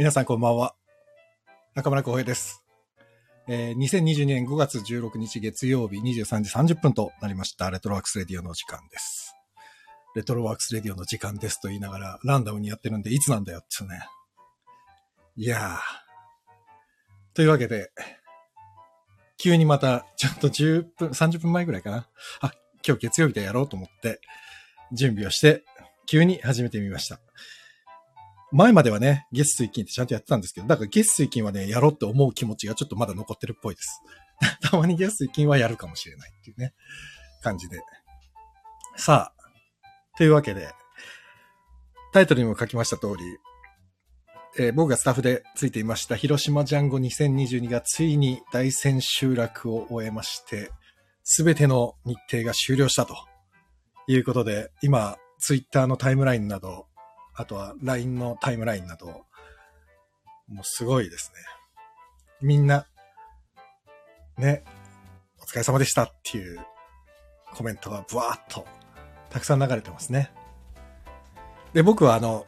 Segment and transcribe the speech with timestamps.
[0.00, 0.74] 皆さんこんばんは。
[1.74, 2.64] 中村浩平です。
[3.46, 7.70] えー2022年5月16日月曜日23時30分となりました。
[7.70, 9.36] レトロワークスレディオの時間です。
[10.16, 14.00] レトロワークスレディオの時間ですと言いながらランダムにやってるんでいつなんだよってね。
[15.36, 15.78] いやー。
[17.34, 17.90] というわけで、
[19.36, 22.08] 急にまたちょっと10分、30分前ぐらいかな。
[22.40, 24.22] あ、今日月曜日でやろうと思って
[24.92, 25.62] 準備をして
[26.06, 27.20] 急に始めてみました。
[28.52, 34.02] 前まではね、月水金ってちゃんとやってたんですけど、だから月水金はね、やろうって思う気持ちがちょっとまだ残ってるっぽいです。
[34.62, 36.74] たまに月水金はやるかもしれないっていうね、
[37.42, 37.80] 感じで。
[38.96, 39.40] さあ、
[40.16, 40.72] というわけで、
[42.12, 43.24] タイトルにも書きました通り、
[44.58, 50.72] えー僕がスタッフでついていました広島ジャンゴ2022がついに大千秋楽を終えまして、
[51.22, 53.14] すべての日程が終了したと
[54.08, 56.86] いうことで、今、ツイッターのタイムラインなど、
[57.34, 59.06] あとは LINE のタイムラインなど、
[60.48, 61.40] もうすごいですね。
[62.40, 62.86] みんな、
[64.38, 64.64] ね、
[65.40, 66.60] お疲れ様でしたっていう
[67.54, 68.66] コメントがブワーっと
[69.28, 70.32] たくさん流れてますね。
[71.72, 72.46] で、僕はあの、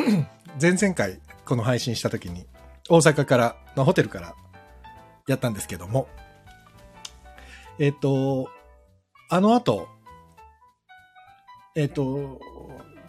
[0.60, 2.46] 前々回この配信した時に
[2.88, 4.34] 大阪から、のホテルから
[5.26, 6.08] やったんですけども、
[7.78, 8.48] えっ、と、
[9.28, 9.88] あの後、
[11.74, 12.38] えっ、と、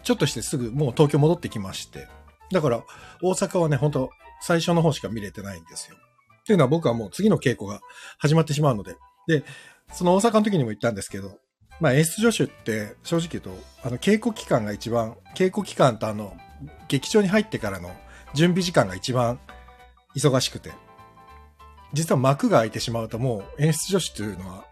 [0.04, 2.08] ちょっとしてすぐもう東京戻ってきまして。
[2.52, 2.84] だから、
[3.22, 5.96] 大阪はね、本当最初の方しか見れてないんですよ。
[5.96, 7.80] っていうのは僕はもう次の稽古が
[8.18, 8.96] 始まってしまうので。
[9.26, 9.42] で、
[9.92, 11.38] その大阪の時にも言ったんですけど、
[11.80, 13.50] まあ演出助手って正直言うと、
[13.82, 16.36] あの稽古期間が一番、稽古期間とあの、
[16.88, 17.90] 劇場に入ってからの
[18.34, 19.40] 準備時間が一番
[20.14, 20.72] 忙しくて。
[21.94, 24.66] 実は幕が開いてしまうともう演出助手というのは、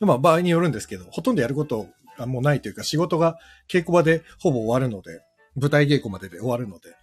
[0.00, 1.88] まあ場合によるんですけど、ほとんどやること
[2.18, 3.38] がもうないというか仕事が
[3.68, 5.20] 稽古場でほぼ終わるので、
[5.56, 6.94] 舞台稽古までで終わるので、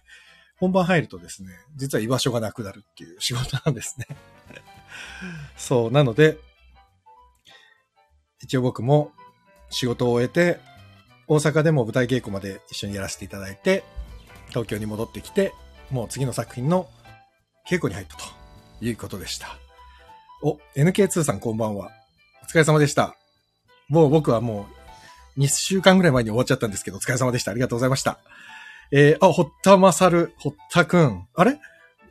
[0.58, 4.06] 本番入るとですね、実は居場所がなくなるっていう 仕事なんですね。
[5.56, 6.38] そう、なので、
[8.40, 9.12] 一応僕も
[9.70, 10.60] 仕事を終えて、
[11.26, 13.84] 大阪でも舞台稽古まで一緒にやらせていただいて、
[14.50, 15.52] 東京に戻ってきて、
[15.90, 16.88] もう次の作品の
[17.68, 18.24] 稽古に入ったと
[18.80, 19.56] いうことでした。
[20.42, 21.90] お、NK2 さんこんばんは。
[22.42, 23.16] お疲れ様でした。
[23.88, 24.81] もう僕はもう
[25.38, 27.50] 2週間ぐらい前に終わっちゃったんですけど、お疲れ様でした。
[27.50, 28.18] ありがとうございました。
[28.90, 31.26] えー、あ、堀田勝、堀田くん。
[31.34, 31.58] あれ？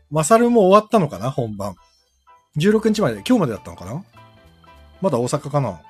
[0.09, 1.30] 勝も終わったのかな？
[1.32, 1.76] 本番。
[2.58, 4.04] 16日まで、今日までだったのかな？
[5.02, 5.82] まだ大阪かな？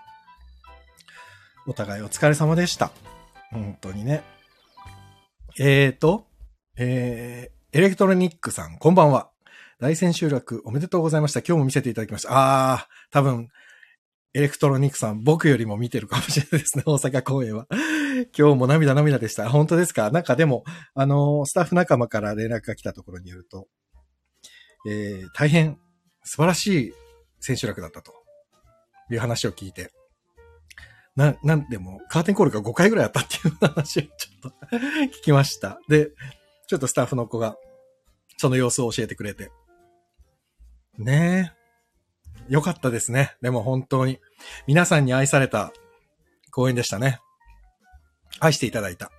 [1.67, 2.91] お互いお疲れ様でした。
[3.51, 4.23] 本当にね。
[5.59, 6.25] えーと、
[6.77, 9.29] えー、エレクトロニックさん、こんばんは。
[9.79, 11.39] 大千秋楽おめでとうございました。
[11.39, 12.29] 今日も見せていただきました。
[12.31, 13.49] あー、多分、
[14.33, 17.67] エレクトロニックさん、僕よりも見てるかもしれないですね、 大阪公演は。
[18.37, 19.49] 今日も涙涙でした。
[19.49, 20.09] 本当ですか？
[20.11, 23.67] なんかでも、あのスタッフ仲間から連絡が来たところによると、
[24.87, 25.77] えー、大変
[26.23, 26.93] 素晴らしい
[27.41, 28.13] 千秋楽だったと
[29.09, 29.91] いう話を聞いて、
[31.15, 34.77] な、なんでも、カーテンコールが5回ぐらいあったっていう話をちょっと
[35.19, 35.79] 聞きました。
[35.89, 36.11] で、
[36.67, 37.57] ちょっとスタッフの子が、
[38.37, 39.51] その様子を教えてくれて。
[40.97, 41.60] ねえ。
[42.51, 43.33] よかったですね。
[43.41, 44.19] でも本当に。
[44.67, 45.71] 皆さんに愛された
[46.51, 47.21] 公演でしたね。
[48.41, 49.09] 愛していただいた。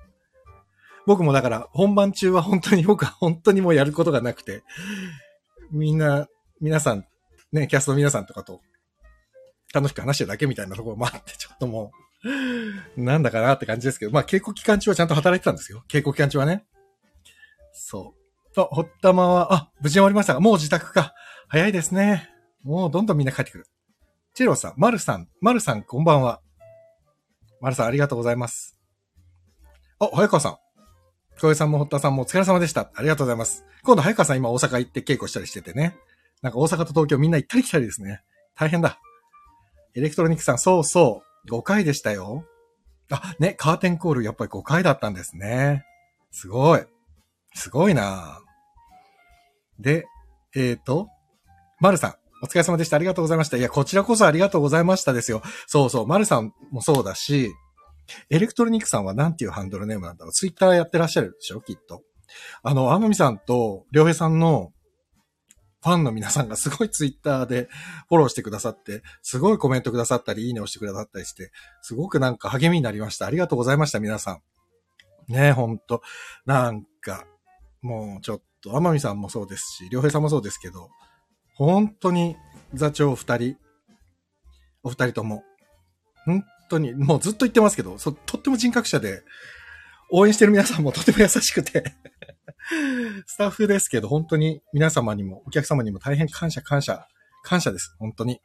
[1.07, 4.63] 僕もだから本番中は本当に僕は本当にもうやることがなくて、
[5.71, 6.29] みんな、
[6.61, 7.07] 皆さん、
[7.53, 8.61] ね、キャストの皆さんとかと
[9.73, 11.91] 楽しく話してるだけみたいなところもあって、ちょっとも
[12.97, 15.83] う、なんだかなって感じですけど、まあ稽古期間中はちゃんと働いてたんですよ。
[15.89, 16.67] 稽古期間中はね。
[17.73, 18.15] そ
[18.51, 18.55] う。
[18.55, 21.15] と、ほったまは、あ、無事終わりましたが、もう自宅か。
[21.49, 22.29] 早いですね。
[22.63, 23.67] もうどんどんみんな帰ってくる。
[24.35, 26.41] チェロさん、マルさん、マルさんこんばんは。
[27.61, 28.79] マルさんありがとうございます。
[29.99, 30.59] あ、早川さん。
[31.41, 32.91] 小江さんも堀田さんもお疲れ様でした。
[32.95, 33.65] ありがとうございます。
[33.83, 35.97] 今度早川さん今大阪行って稽古したりしててね。
[36.41, 38.23] なんか大阪と東京みんな行ったり来たりですね。
[38.55, 38.99] 大変だ。
[39.95, 41.51] エレクトロニックさん、そうそう。
[41.51, 42.45] 5回でしたよ。
[43.11, 45.85] あ、ね、カーテンコールやっぱり5回だったんですね。
[46.31, 46.85] すごい。
[47.55, 48.41] すごいな
[49.79, 50.07] で、
[50.55, 51.09] えっ、と、
[51.81, 52.97] マルさん、お疲れ様でした。
[52.97, 53.57] ありがとうございました。
[53.57, 55.43] いや、こちらこそありがとうございましたですよ。
[55.67, 57.53] そうそう、マルさんもそうだし、
[58.29, 60.33] エレクトロニックさんはなんていうハンドルネームなんだろう。
[60.33, 61.61] ツイッターやってらっしゃるでしょ？
[61.61, 62.03] きっと。
[62.63, 64.73] あの、アマミさんと、りょうへさんの
[65.83, 67.69] ファンの皆さんがすごいツイッターで
[68.09, 71.53] フォローしてくださって、すごいコメントくださったり、いいねをしてくださったりして、
[71.83, 73.27] すごくなんか励みになりました。
[73.27, 74.43] ありがとうございました、皆さん。
[75.29, 76.03] ねえ、ほんと。
[76.45, 77.25] なんか、
[77.83, 80.89] もうちょっと、天海さんもそうですし、良平さんもそうですけど、
[81.55, 82.37] 本当に
[82.75, 83.57] 座長二人、
[84.83, 85.45] お二人とも、
[86.25, 89.23] 本当に、もうずっと言ってますけど、そとっても人格者で、
[90.11, 91.95] 応援してる皆さんもとても優しくて、
[93.27, 97.07] スタッフですけど、本当に皆様にも、お客様にも大変感謝、感謝、
[97.43, 97.95] 感謝です。
[97.99, 98.41] 本当に。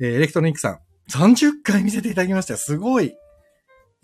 [0.00, 2.56] えー、エレクトロニックさん、30回見せていただきました。
[2.56, 3.14] すごい。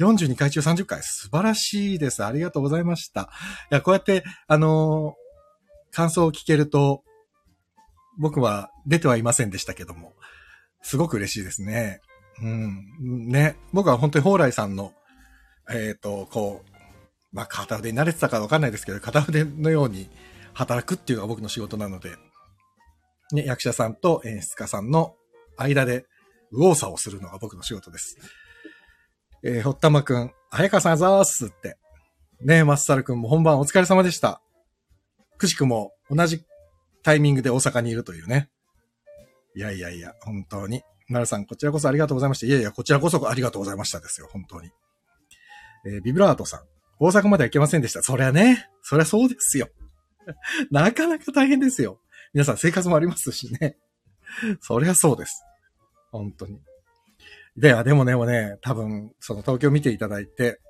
[0.00, 1.02] 42回中30回。
[1.02, 2.24] 素晴らしいです。
[2.24, 3.30] ありがとうございました。
[3.70, 7.04] いや、こうやって、あのー、感想を聞けると、
[8.18, 10.12] 僕は出てはいませんでしたけども、
[10.82, 12.00] すごく嬉しいですね。
[12.42, 13.28] うん。
[13.28, 13.56] ね。
[13.72, 14.92] 僕は本当に蓬莱さんの、
[15.70, 16.74] えっ、ー、と、こう、
[17.32, 20.08] まあ、片腕に慣れてたかわかんないですけど、片腕のように
[20.52, 22.16] 働くっていうのが僕の仕事なので、
[23.32, 25.16] ね、役者さんと演出家さんの
[25.56, 26.04] 間で
[26.52, 28.18] 右往左往するのが僕の仕事です。
[29.42, 31.76] えー、ほったまくん、早川さんあざーすって。
[32.40, 34.40] ねえ、マッサルくんも本番お疲れ様でした。
[35.38, 36.44] くしくも同じ
[37.04, 38.48] タイミングで大阪にいるというね。
[39.54, 40.82] いやいやいや、本当に。
[41.08, 42.46] なるさん、こちらこそありがとうございました。
[42.46, 44.70] いやいや、こちらこそありがとうございましたですよ、本当に。
[45.86, 46.60] えー、ビブラートさん、
[46.98, 48.02] 大阪までは行けませんでした。
[48.02, 49.68] そりゃね、そりゃそうですよ。
[50.72, 52.00] なかなか大変ですよ。
[52.32, 53.76] 皆さん生活もありますしね。
[54.60, 55.44] そりゃそうです。
[56.10, 56.60] 本当に。
[57.56, 60.60] で、でもね、もね、多分、その東京見ていただいて、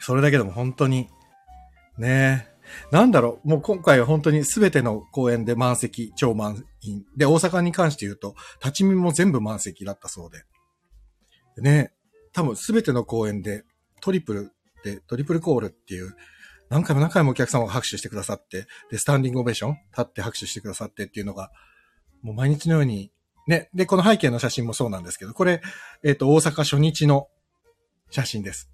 [0.00, 1.08] それだけでも本当に、
[1.98, 2.48] ね
[2.90, 7.04] なんだろう、もう今回は本当に全ての公演で満席、超満員。
[7.16, 10.44] で、大阪に関して言うと、立ち見も全部満席だったそうで。
[11.56, 11.92] でね、
[12.32, 13.64] 多分全ての公演で
[14.00, 14.52] トリプル
[14.84, 16.14] で、トリプルコールっていう、
[16.68, 21.50] 何回も何回もお客様が拍手してくださって、で、スタンディングオベーション立って拍手してくださってっていうのが、
[22.22, 23.10] もう毎日のように
[23.46, 25.62] ね、で、この背景の写真もそうなんですけど、これ、
[26.02, 27.28] えっ、ー、と、大阪初日の
[28.10, 28.70] 写真です。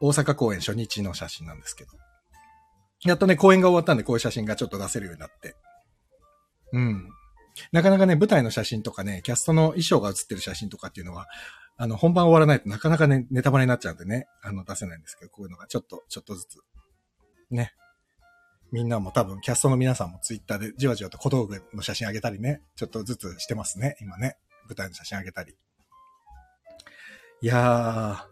[0.00, 1.90] 大阪公演初日の写真なんですけど。
[3.04, 5.54] やっとね、公演が終わったんで、こういう写真がちょっと出せるようになって。
[6.72, 7.08] うん。
[7.70, 11.28] なかなかね、舞台の写真とかね、キャストの衣装が写ってる写真とかっていうのは、
[11.76, 16.58] あの、本番終わらないとなかなかね、ネタバレになっちゃうんでね、あの、出せないんですけど、こういうのがちょっと、ちょっとずつ、
[17.50, 17.74] ね、
[18.72, 24.36] みんなも多分、キャストの皆さんもツイッターでじわじわと小道具の写真あげたりね、ちょっとずつしてますね、今ね。
[24.66, 25.54] 舞台の写真あげたり。
[27.40, 28.26] いや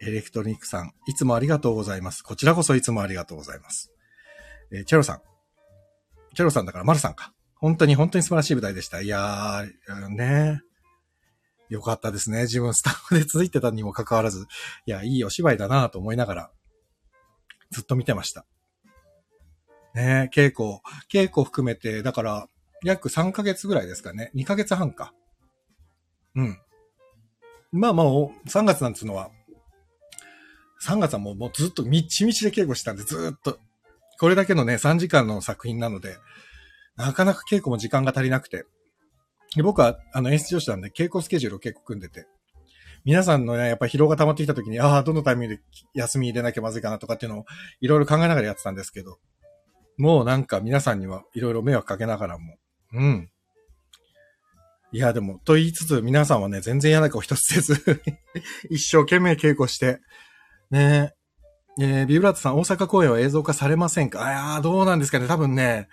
[0.00, 2.22] ー、エレクトロニックさん、いつもありがとうございます。
[2.22, 3.93] こちらこそいつもありがとうございます。
[4.72, 5.20] えー、チェロさん。
[6.34, 7.32] チェロさんだからマルさんか。
[7.56, 9.00] 本当に本当に素晴らしい舞台でした。
[9.00, 10.60] いやー、ね
[11.70, 12.42] よかったですね。
[12.42, 14.46] 自分スタッフで続いてたにもかかわらず、
[14.86, 16.50] いや、いいお芝居だなと思いながら、
[17.70, 18.44] ずっと見てました。
[19.94, 20.80] ね稽古、
[21.10, 22.48] 稽古含めて、だから、
[22.84, 24.30] 約3ヶ月ぐらいですかね。
[24.34, 25.14] 2ヶ月半か。
[26.34, 26.58] うん。
[27.72, 29.30] まあまあ、3月なんつうのは、
[30.84, 33.58] 3月はもうもうずっとみっちみちで稽古したんで、ずっと。
[34.24, 36.16] これだけのね、3時間の作品なので、
[36.96, 38.64] なかなか稽古も時間が足りなくて。
[39.54, 42.26] で僕は、あの、演出上司なんで、稽古スケジュールを結構組んでて。
[43.04, 45.62] 皆さんのね、やっぱ疲労が溜まってきた時に、ああ、どのタイミングで
[45.92, 47.44] 休み入れなきゃまずいかなとかっていうのを、
[47.82, 49.18] いろいろ考えながらやってたんですけど、
[49.98, 52.56] もうなんか皆さんにはいろいろ迷惑かけながらも、
[52.94, 53.30] うん。
[54.90, 58.02] いや、でも、と言いつつ、皆さんはね、全然嫌な顔一つせず
[58.70, 60.00] 一生懸命稽古して、
[60.70, 61.12] ね
[61.80, 64.24] え、ー、ビブラートさん、大阪公演は映像化されませんか？
[64.24, 65.26] あやどうなんですかね。
[65.26, 65.88] 多分ね、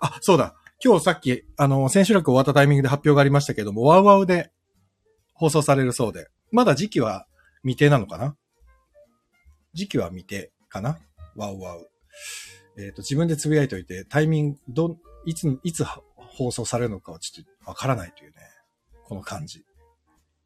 [0.00, 0.54] あ、そうだ。
[0.84, 4.50] 今日さっき、あの、千秋楽終わったタイミングで発表がありましたけども、ワウワウで
[5.32, 7.26] 放送されるそうで、まだ時期は
[7.62, 8.36] 未定なのかな？
[9.72, 10.98] 時期は未定かな？
[11.36, 11.88] ワウワウ。
[12.76, 15.84] えっ、ー、と、自分でつぶやいておいて、タイミング、ど、いつ、いつ
[16.16, 18.36] 放送されるのかはちょっとわからないというね、
[19.04, 19.64] この感じ。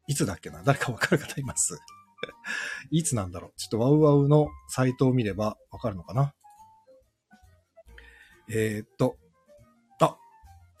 [0.07, 0.61] いつだっけな？
[0.63, 1.77] 誰かわかる方います？
[2.91, 3.53] いつなんだろう？
[3.57, 6.33] ちょっとワウワウのサイトを見ればわかるのかな？
[8.49, 9.17] えー、っと、
[9.99, 10.17] あ、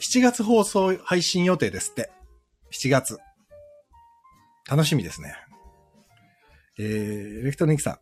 [0.01, 2.11] 7月放送配信予定ですって。
[2.71, 3.17] 7月。
[4.67, 5.35] 楽しみですね。
[6.79, 7.99] えー、エレクトロニクさん。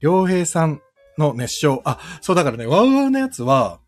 [0.00, 0.82] 良平さん
[1.16, 1.80] の熱唱。
[1.84, 3.80] あ、そうだからね、ワウワウのやつは、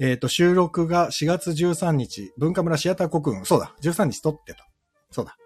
[0.00, 3.44] えっ、と、収録が4月13日、文化村シアター国運。
[3.44, 4.66] そうだ、13日撮ってた。
[5.10, 5.36] そうだ。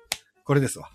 [0.45, 0.91] これですわ。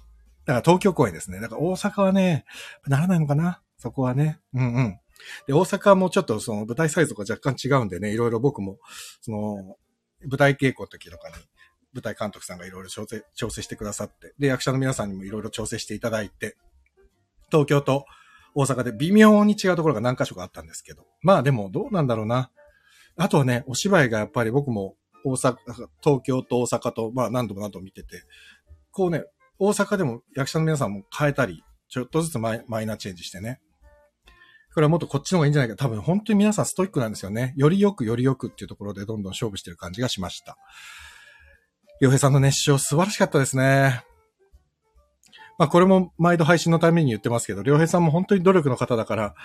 [0.47, 1.39] だから東京公演ですね。
[1.39, 2.45] だから大阪はね、
[2.87, 3.61] ならないのかな？
[3.77, 4.39] そこはね。
[4.53, 4.99] うんうん。
[5.45, 8.77] で、大阪もちょっとその舞台サイズとか若干違うんでね、いろいろ僕も、
[9.21, 9.75] その、
[10.21, 11.35] 舞台稽古の時とかに、
[11.93, 16.55] 舞台監督さんがいろいろ調整、調整してくださって、で、役者の皆さんにもいろいろ調整していただいて、
[17.51, 18.05] 東京と
[18.55, 21.05] 大阪で微妙に違うところが何箇所かあったんですけど。
[21.21, 22.51] まあでもどうなんだろうな。
[23.17, 25.57] あとはね、お芝居がやっぱり僕も大阪、
[26.03, 28.23] 東京と大阪と、まあ何度も何度も見てて、
[28.91, 29.23] こうね、
[29.59, 33.59] 大阪でも役者の皆さんも変えたり、ちょっとずつマイマイナーチェンジしてね。
[34.73, 35.75] これはもっとこっちの方がいいんじゃないか。
[35.75, 37.53] 多分本当に皆さんストイックなんですよね。
[37.57, 40.57] よりよくよりよくっていうところでどんどん勝負してる感じがしました。
[41.99, 44.03] 洋平さんの熱唱素晴らしかったですね。
[45.57, 49.35] まあこれも毎度配信のために言ってますけど、良平さんも本当に努力の方だから、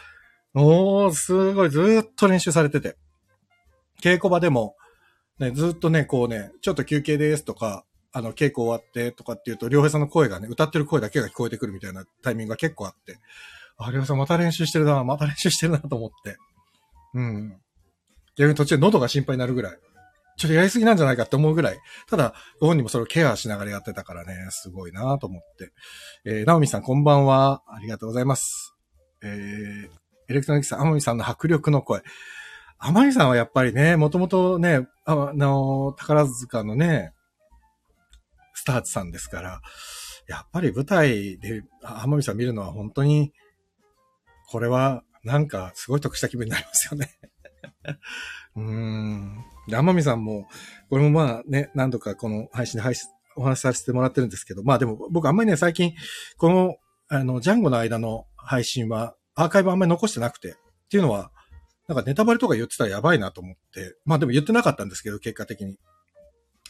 [0.54, 2.96] おー、すごい、ずっと練習されてて。
[4.02, 4.76] 稽古場でも、
[5.38, 13.18] ね、ずっとね、こうね、ちょっと休憩ですとか、あの、稽古終わってとかっていうと、良平さんの声がね、歌ってる声だけが聞こえてくるみたいなタイミングが結構あって、
[13.78, 16.36] あ、良平さんまた練習してるな、また練習してるなと思って。
[17.14, 17.56] うん。
[18.36, 19.78] 逆に途中で喉が心配になるぐらい。
[20.38, 21.78] ちょっとやりすぎなんじゃないかって思うぐらい。
[22.08, 25.72] ただ、ご本人もそれをケアしながらやってたからね、すごいなと思って。
[26.24, 27.62] えー、ナオミさんこんばんは。
[27.66, 28.74] ありがとうございます。
[29.22, 29.30] えー、
[30.28, 32.02] エレクトロニクスさん、アマミさんの迫力の声。
[32.78, 37.12] アマミさんはやっぱりね、もともとね、あの、宝塚のね、
[38.62, 39.60] スターツさんですから、
[40.28, 43.32] やっぱり舞台であ天海さん見るのは本当に、
[44.48, 47.10] これはなんかすごい得した気分になりますよね。
[48.54, 49.44] うーん。
[49.66, 50.46] で、天海さんも、
[50.88, 55.92] これもまあね、何度かこの配信で配信、お話しさせてもらってるんですけど、まあでも僕あんまりね、最近、
[56.36, 56.76] この、
[57.08, 60.54] あの、ジャンゴの間の配信は、アーカイブあんまり残してなくて、っ
[60.88, 61.32] ていうのは、
[61.88, 65.80] なんかネタバレとか言ってたらやばいなと思って、まあでも言ってなかったんですけど、結果的に。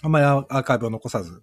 [0.00, 1.42] あんまりアーカイブを残さず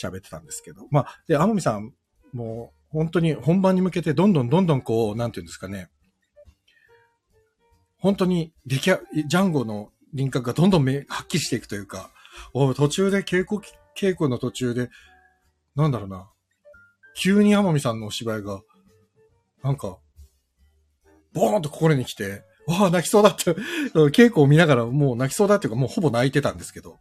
[0.00, 0.86] 喋ってたんですけど。
[0.90, 1.92] まあ、で、天海さん
[2.32, 5.88] も本当に本番に向けてどんどんどんどんこう、なんていうんですかね。
[7.98, 12.10] 本当に出来ジャンゴの輪郭がどんどんめはっきりしていくというか、
[12.52, 13.60] お途中で稽古、
[13.96, 14.90] 稽古の途中で、
[15.74, 16.30] なんだろうな。
[17.16, 18.60] 急に天海さんのお芝居が、
[19.62, 19.98] なんか、
[21.32, 23.52] ボーンと心に来て、わあ、泣きそうだって、
[24.10, 26.98] 稽古を見ながらもう泣きそうだっていうか、もうほぼ泣いてたんですけど、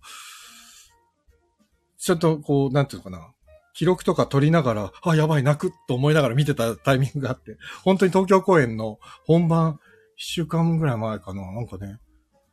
[2.04, 3.32] ちょっとこう、なんていうのかな。
[3.74, 9.80] 記録とか取りながら、あ、やばい、泣くと思いながら見てたタイミングがあって、本当に東京公演の本番、
[10.18, 12.00] 一週間ぐらい前かな、なんかね、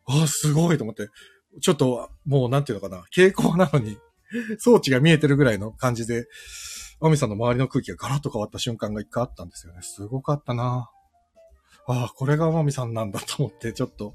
[0.06, 1.08] あ、すごいと思って、
[1.60, 3.98] ちょっと、もうなんていうのかな、傾向なのに、
[4.60, 6.26] 装置が見えてるぐらいの感じで、
[7.02, 9.80] アミさんの周りの空気がガラッと変わった瞬間が一回あったんですよね。
[9.82, 10.90] すごかったな
[11.86, 14.14] ああ、これがアミさんなんだと思って、ちょっと、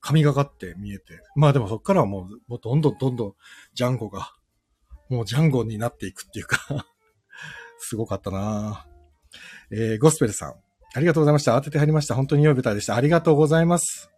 [0.00, 1.20] 神がかって見えて。
[1.36, 3.34] まあでもそっからはもう、もうどんどんどんどん
[3.74, 4.32] ジャンゴが、
[5.08, 6.86] もうジャンゴになっていくっていうか
[7.78, 8.86] すごかったな
[9.72, 10.54] えー、ゴスペルさん。
[10.94, 11.54] ありがとうございました。
[11.54, 12.14] 当ててはりました。
[12.14, 12.96] 本当に良い舞台でした。
[12.96, 14.10] ありがとうございます。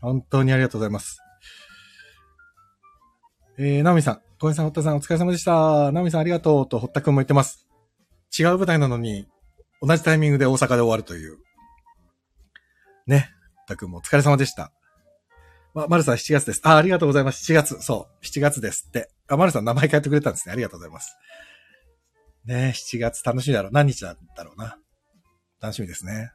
[0.00, 1.18] 本当にありがとうございます。
[3.56, 5.92] えー、ナオミさん、小林さん、堀田さん、お疲れ様でした。
[5.92, 7.66] ナオミさん、ありがとうと、堀田くんも言ってます。
[8.36, 9.26] 違う舞台なのに、
[9.80, 11.38] 同じタイミングで大阪で終わるという。
[13.06, 13.30] ね。
[13.66, 14.72] 堀田くもお疲れ様でした。
[15.74, 16.60] ま、まるさん7月です。
[16.64, 17.50] あ、ありがとうございます。
[17.52, 17.80] 7月。
[17.80, 18.24] そう。
[18.24, 19.10] 7月ですって。
[19.26, 20.52] あ、まるさん名前変えてくれたんですね。
[20.52, 21.16] ありがとうございます。
[22.44, 23.72] ね7月楽しみだろう。
[23.72, 24.78] 何日だろうな。
[25.60, 26.30] 楽しみですね。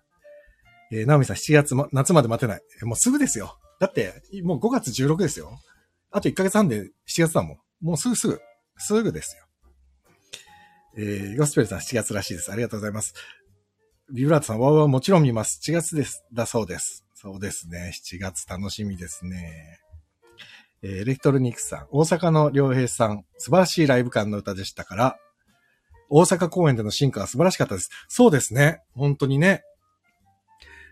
[0.92, 2.62] えー、ナオミさん7月も、夏まで待てない。
[2.82, 3.58] もうすぐですよ。
[3.80, 5.60] だって、もう5月16ですよ。
[6.12, 7.58] あと1ヶ月半で7月だもん。
[7.82, 8.42] もうすぐすぐ。
[8.78, 9.46] すぐですよ。
[10.98, 12.52] えー、ゴスペルさん7月らしいです。
[12.52, 13.14] ありがとうございます。
[14.12, 15.60] ビブラートさん、ワーワーもちろん見ます。
[15.64, 16.24] 7月です。
[16.34, 17.06] だそうです。
[17.22, 17.92] そうですね。
[17.94, 19.82] 7月楽しみですね。
[20.82, 25.18] えーエレクトロニクスさん、大阪の良平さん、素晴らしいライブ感の歌でしたから、
[26.10, 27.90] 大阪公演での進化は素晴らしかったです。
[28.08, 28.82] そうですね。
[28.96, 29.64] 本当にね。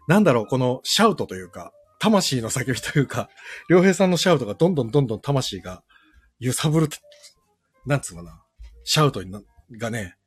[0.10, 3.30] なんだろう、このシャウトというか、魂の叫びというか、
[3.70, 5.82] 良平さんのシャウトがどんどんどんどん魂が
[6.40, 6.90] 揺さぶる、
[7.86, 8.44] なんつうのかな、
[8.84, 9.32] シャウトに
[9.80, 10.18] がね、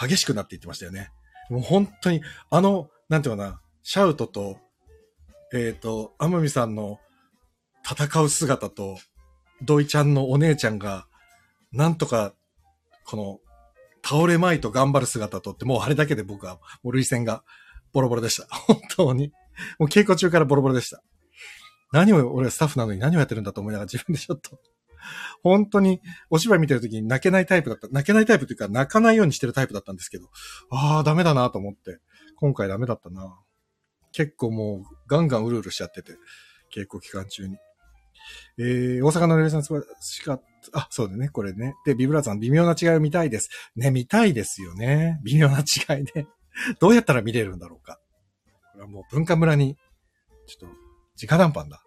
[0.00, 1.10] 激しくなっていってましたよね。
[1.50, 4.60] もう本当に、あの、なんていうかな、シャウトと、
[5.52, 6.98] えっ、と、天海さんの
[7.88, 8.98] 戦う姿と、
[9.62, 11.06] 土井ちゃんのお姉ちゃんが、
[11.72, 12.34] なんとか、
[13.04, 13.40] この、
[14.04, 17.44] 倒れまいと頑張る姿とって、もうあれだけで僕は、もう涙腺が
[17.92, 18.46] ボロボロでした。
[18.54, 19.32] 本当に。
[19.78, 21.02] もう稽古中からボロボロでした。
[21.92, 24.60] 何を、俺はスタッフなのに何をやってるんだと思いながら自分でちょっと、
[25.42, 27.88] 本当にお芝居見てる時に泣けないタイプだった。
[27.88, 30.28] 泣けないタイプというか泣かないようにしてるタイプだったんですけど、
[30.70, 31.98] ああ、ダメだなと思って、
[32.36, 33.38] 今回ダメだったな。
[34.12, 36.12] 結構もうガンガンうるうるしちゃってて、
[36.74, 37.56] 稽古期間中に。
[38.58, 40.80] えー、大阪のレレさん素晴らしかった。
[40.80, 41.74] あ、そうだね、これね。
[41.86, 43.48] で、ビブラートさん、微妙な違いを見たいです。
[43.76, 45.20] ね、見たいですよね。
[45.24, 46.26] 微妙な違いね。
[46.80, 48.00] どうやったら見れるんだろうか。
[48.72, 49.76] これはもう文化村に、
[50.46, 50.76] ちょっと、
[51.26, 51.82] 直談判だ。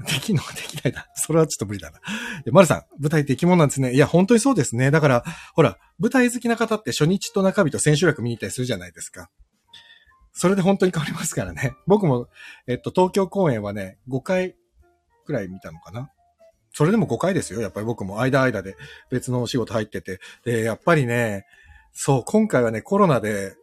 [0.00, 1.08] できんの できないだ。
[1.14, 2.00] それはちょっと無理だな。
[2.44, 3.92] で、丸さん、舞台って生き物なんですね。
[3.92, 4.90] いや、本当にそうですね。
[4.90, 5.24] だから、
[5.54, 9.30] ほら、舞台好きな方って初日と中日と千秋楽見に行ったりするじゃないですか。
[10.34, 11.76] それで本当に変わりますからね。
[11.86, 12.28] 僕も、
[12.66, 14.56] えっと、東京公演はね、5回
[15.24, 16.10] くらい見たのかな。
[16.72, 17.60] それでも5回ですよ。
[17.60, 18.76] やっぱり僕も間間で
[19.10, 20.18] 別のお仕事入ってて。
[20.44, 21.46] で、やっぱりね、
[21.92, 23.54] そう、今回はね、コロナで、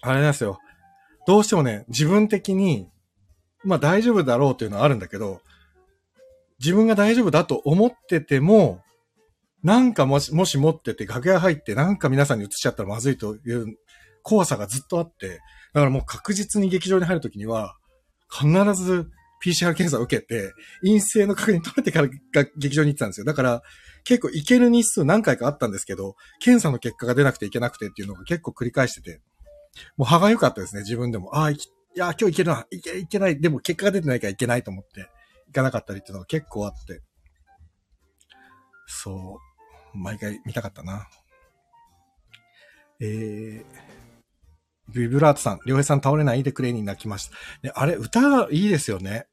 [0.00, 0.58] あれなんですよ。
[1.26, 2.88] どうしてもね、自分的に、
[3.64, 5.42] まあ大丈夫だろうというのはあるんだけど、
[6.58, 8.80] 自分が大丈夫だと思ってても、
[9.62, 13.76] なんかもし、もし持ってて楽屋入ってなんか皆さんに移しちゃったらまずいという
[14.22, 15.40] 怖さがずっとあって、
[15.74, 17.76] だからもう確実に劇場に入るときには、
[18.30, 19.10] 必ず
[19.44, 20.52] PCR 検査を受けて、
[20.82, 22.08] 陰性の確認取れてから
[22.56, 23.26] 劇場に行ってたんですよ。
[23.26, 23.62] だから、
[24.04, 29.20] 結構行ける日数何回かあったんですけど、検査の結果が出なくていけなくてっていうのが結構繰り返してて、
[29.96, 31.36] もう歯が良かったですね、自分でも。
[31.36, 31.56] ああ、い
[31.94, 33.40] や、今日行けるな、いけ、いけない。
[33.40, 35.08] でも結果が出てないからいけないと思って、
[35.48, 37.02] 行かなかったりっていうのが結構あって。
[38.86, 39.38] そ
[39.94, 41.08] う、毎回見たかったな。
[43.00, 43.64] えー、
[44.92, 47.34] ビブラートさん、りょうへいさん倒れないでくれに泣きました。
[47.62, 49.26] ね、あれ、歌がいいですよね。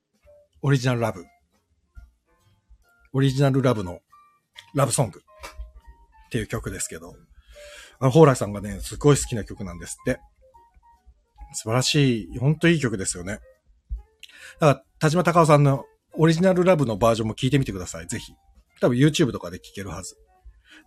[0.62, 1.26] オリジナルラブ。
[3.14, 4.00] オリジナルラブの
[4.76, 7.16] ラブソングっていう曲ですけど、
[8.00, 10.20] あの、蓬莱さんがね、すごい好きな曲なんですって。
[11.54, 13.40] 素晴らしい、ほんといい曲ですよね。
[14.60, 18.08] だから、田島隆夫さんのオリジナルラブのバージョンも聞いてみてください。
[18.08, 18.34] ぜひ。
[18.80, 20.16] 多分 YouTube とかで聞けるはず。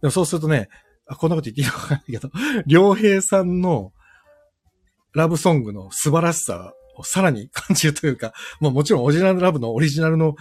[0.01, 0.69] でもそうするとね、
[1.07, 2.31] あこんなこと言っていいのかわかんないけど、
[2.67, 3.93] 良平さんの
[5.15, 10.35] ラブソングの素晴らしさをさらに感じるというか、 まあもちろんオリジナルラブのオリジナルの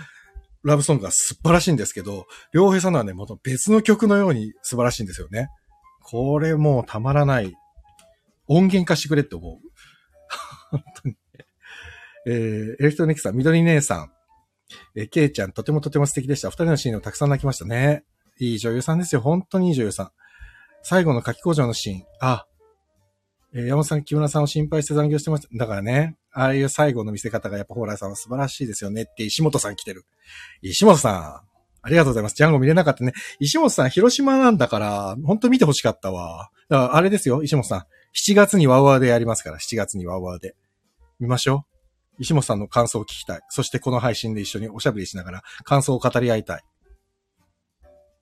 [0.63, 5.47] ラブソングが素晴らしいんですけど、良平さんのはね、もっと別の曲のように素晴らしいんですよね。
[6.03, 7.53] これもうたまらない。
[8.47, 9.59] 音源化してくれって思う。
[10.71, 11.15] 本当に。
[12.27, 14.11] えー、エレクトロニックさん、緑姉さん、
[14.95, 16.49] えー、ケイちゃん、とてもとても素敵でした。
[16.49, 18.03] 二人のシーンをたくさん泣きましたね。
[18.39, 19.21] いい女優さんですよ。
[19.21, 20.11] 本当にいい女優さん。
[20.83, 22.03] 最後の夏季工場のシーン。
[22.19, 22.45] あ、
[23.53, 25.49] えー、山本さん、木村さんを心配して残業してました。
[25.57, 30.05] だからね、ああいう最後の見せ方がやっぱ蓬莱さんは素晴らしいですよねって石本さん来てる。
[30.61, 31.51] 石本さん、
[31.83, 32.35] ありがとうございます。
[32.35, 33.13] ジャンゴ見れなかったね。
[33.39, 36.49] 石本さん、広島なんだから、本当見てほしかったわ。
[36.69, 37.79] だからあれですよ、石本さん。
[38.15, 40.55] 7月にワウワウでやりますから、7月にワウワウで。
[41.19, 41.65] 見ましょ
[42.19, 42.23] う。
[42.23, 43.39] 石本さんの感想を聞きたい。
[43.49, 46.63] そしてこの配信で一緒におしゃべりしながら感想を語り合いたい。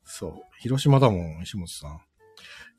[0.05, 0.33] そう。
[0.59, 2.08] 広島だもん、石本さん。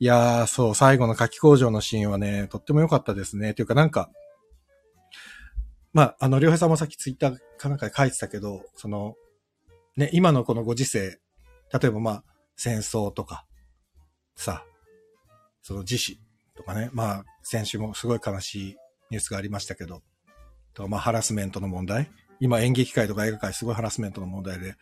[0.01, 3.53] いやー、そう、最後の夏季工場のシーンはね、とっても良かったですね。
[3.53, 4.09] というかなんか、
[5.93, 9.13] まあ、あの、りょうへさんもさっきツイッターかなんかで書いてたけど、その、
[9.95, 11.19] ね、今のこのご時世、
[11.71, 12.23] 例えばまあ、
[12.55, 13.45] 戦争とか、
[14.35, 14.65] さ、
[15.61, 16.19] その自死
[16.55, 18.75] とかね、まあ、先週もすごい悲しい
[19.11, 20.01] ニュースがありましたけど、
[20.73, 22.09] とまあ、ハラスメントの問題。
[22.39, 24.73] 今演劇界とか映画界すごいハラスメントの問題で、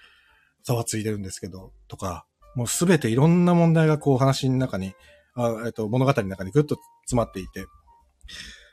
[0.63, 4.93] ざわついてるんですけど、とか、もうすべていろんな問題がこう話の中に、
[5.35, 7.65] あえっと、物語の中にぐっと詰まっていて、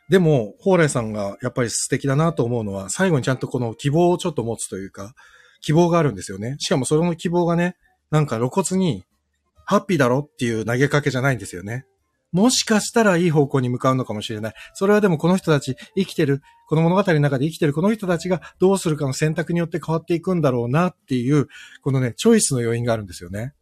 [0.08, 5.14] でも、蓬莱さんがやっぱり素敵だなと思うのは、最後にちゃんとこの希望をちょっと持つというか、
[5.62, 6.56] 希望があるんですよね。
[6.58, 7.76] しかもその希望がね、
[8.10, 9.04] なんか露骨に、
[9.64, 11.86] ハッピーだろっていう投げかけじゃないんですよね。
[12.30, 14.54] もしかしたらいい方向に向かうのかもしれない。
[14.74, 21.48] それはでもこの人たち、生きてる、この物語の中で生きてるこの人たちがどうするかの選択によって変わっていくんだろうなっていう、
[21.82, 23.54] このね、チョイスの要因があるんですよね。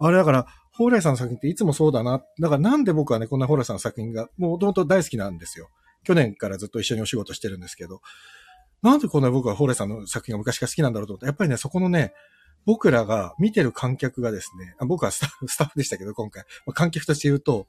[0.00, 2.22] あれだから、蓬莱さんの作品っていつもそうだな。
[2.40, 5.68] だからなんで僕はね、こんな蓬莱さんの作品がもともと大好きなんですよ。
[6.04, 8.00] 去年からずっと一緒にお仕事してるんですけど、
[8.82, 12.12] なんでこんな僕はホーレさんの作品が昔から好きなんだろうと思って、やっぱりね、そこのね、
[12.66, 17.66] 僕らが見てる観客がですね、あ僕はスタッフ、スタッフでしたけど、今回、まあ、観客として言うと、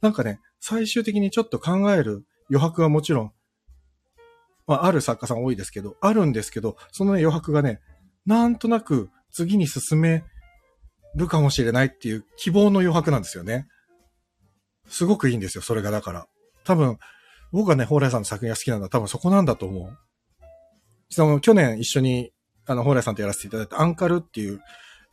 [0.00, 3.32] なんかね、最終的にちょっと考える余白はもちろん、
[4.66, 7.80] まあ、ある作家さん多いですけど、あるんですけど、その、ね、余白がね、
[8.26, 10.24] なんとなく次に進め
[11.18, 13.66] るかもしれないっていう希望の余白なんですよね。
[14.88, 16.26] すごくいいんですよ、それがだから。
[16.64, 16.98] 多分、
[17.52, 19.98] 僕がね、蓬莱さんの作品が好きなのは多分そこなんだと思う。
[21.10, 22.32] その、去年一緒に、
[22.66, 24.60] あの、蓬莱さんとやらせていただいたアンカルっていう、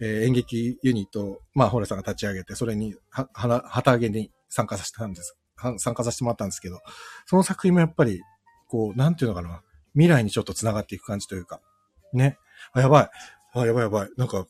[0.01, 5.37] えー、演劇ユニットを、まあ、蓬莱さんが立ち上げて、それに、は、は、旗揚げに参加させたんです。
[5.77, 6.81] 参加させてもらったんですけど、
[7.25, 8.21] その作品もやっぱり、
[8.67, 9.61] こう、なんていうのかな、
[9.93, 11.61] 未来にちょっと繋がっていく感じというか、
[12.13, 12.37] ね。
[12.73, 13.09] あ、やばい。
[13.53, 14.09] あ、やばいやばい。
[14.17, 14.45] なんか、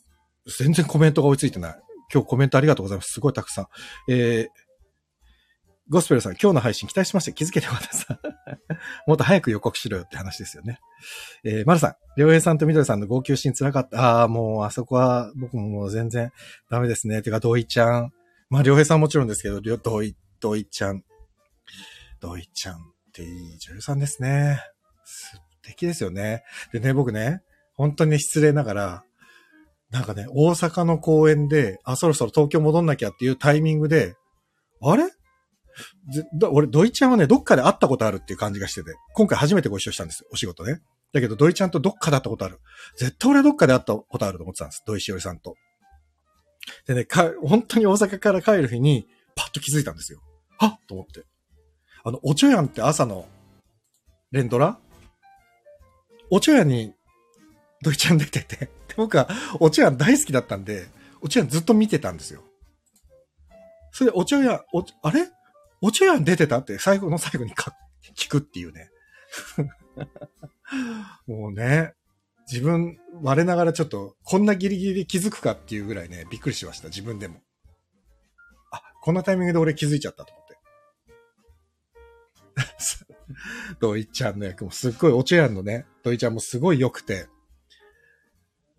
[0.45, 1.79] 全然コメントが追いついてない。
[2.13, 3.11] 今日コメントありがとうございます。
[3.13, 3.67] すごいたくさん。
[4.09, 4.47] えー、
[5.89, 7.31] ゴスペルさん、今日の配信期待しました。
[7.31, 8.19] 気づけてよかったさ。
[9.07, 10.79] もっと早く予告しろよって話ですよね。
[11.43, 14.19] えー、マルさん、りょうえいさんとみどりさんの号泣シーン辛かった。
[14.19, 16.31] ああ、もう、あそこは、僕ももう全然
[16.69, 17.21] ダメですね。
[17.21, 18.11] てか、土井ちゃん。
[18.49, 21.03] まあ、りょうえいさんもちろんですけど、りょ、土井、土井ちゃん。
[22.19, 22.79] 土井ちゃんっ
[23.13, 24.59] ていい女優さんですね。
[25.03, 26.43] 素敵ですよね。
[26.73, 27.41] でね、僕ね、
[27.73, 29.04] 本当に失礼ながら、
[29.95, 34.15] なんかね、大阪の公演で、あ、そろそろ東京戻んなきゃっていうタイミングで、
[34.81, 35.05] あれ？
[36.51, 40.81] 俺、ドイちゃんはね、どっかで会ったことあるっていう感じがしてて、今回初めてご一緒したんですよ、お仕事ね。
[41.13, 42.59] だけど、ドイちゃんとどっかで会ったことある。
[42.97, 44.83] 絶対俺どっかで会ったことあると思ってたんです。
[44.85, 45.55] ドイしおりさんと。
[46.87, 50.19] でね、か、本当に大阪から帰る日に、パッと気づいたんですよ。
[50.57, 51.23] はっと思って。
[52.03, 53.25] あの、おちょやんって朝の
[54.33, 54.77] 連ドラ？
[56.29, 56.93] おちょやんに、
[57.81, 59.27] ドイちゃん出てて、僕は
[59.59, 60.87] おちょやん大好きだったんで、
[61.21, 62.41] おちょやんずっと見てたんですよ。
[63.91, 65.27] それで、おちょやん、お、あれ？
[65.81, 66.59] お茶屋に出てた？
[66.59, 67.73] って最後の最後にか
[68.17, 68.89] 聞くっていうね。
[71.27, 71.93] もうね、
[72.51, 77.41] 自分、我ながらちょっと、こんなギリギリ気づくかっていうぐらいね、びっくりしました、自分でも。
[78.71, 80.59] あ、こんなタイミングで俺気づいちゃったと思って。
[83.79, 87.27] ドイちゃんの役もすっごい、お茶屋のね、ドイちゃんもすごい良くて。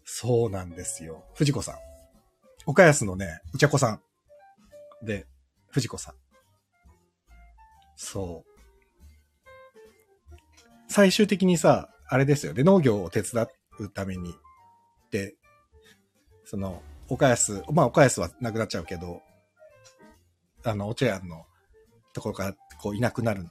[0.07, 1.25] そうなんですよ。
[1.35, 1.75] 藤子さん。
[2.65, 4.01] 岡安のね、うちゃこさん。
[5.05, 5.27] で、
[5.69, 6.15] 藤子さん。
[7.97, 8.57] そう。
[10.89, 13.49] 最終的にさ、あれですよね、農業を手伝
[13.81, 14.33] うために、
[15.11, 15.35] で、
[16.45, 19.23] その、岡安、まあ岡安はなくなっちゃうけど、
[20.65, 21.47] あの、お茶屋の
[22.13, 23.45] ところからこういなくなる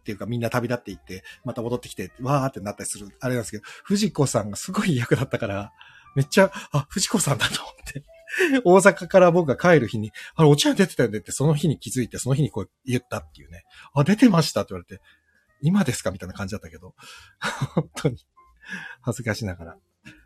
[0.00, 5.72] っていうかみんな旅立っていって、また戻ってきて、わーってなったりする、あれなんですけど、藤子さんがすごい役だったから、
[6.14, 8.04] めっちゃ、あ、藤子さんだと思って。
[8.64, 13.64] 大阪から僕が帰る日に、あれ、お茶屋出てたよねって、その日に気づいて、その日にこう言ったっていうね。
[13.92, 15.02] あ、出てましたって言われて、
[15.62, 16.94] 今ですかみたいな感じだったけど、
[17.74, 18.16] 本当に
[19.02, 19.76] 恥ずかしながら。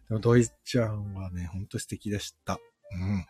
[0.09, 2.59] でも、ドイちゃんはね、ほんと素敵でした。
[2.93, 3.27] うん。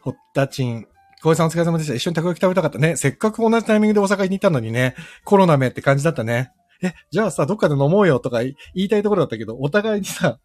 [0.00, 0.86] ホッタチン。
[1.22, 1.94] 小江さんお疲れ様でした。
[1.94, 2.96] 一緒にたこ焼き食べたかったね。
[2.96, 6.52] せっかく同じタイミングで大阪に行ったのにね、コロナめって感じだったね。
[6.82, 10.38] え、じゃあさ、どっかで飲もうよとか言いたいところだったけど、お互いにさ、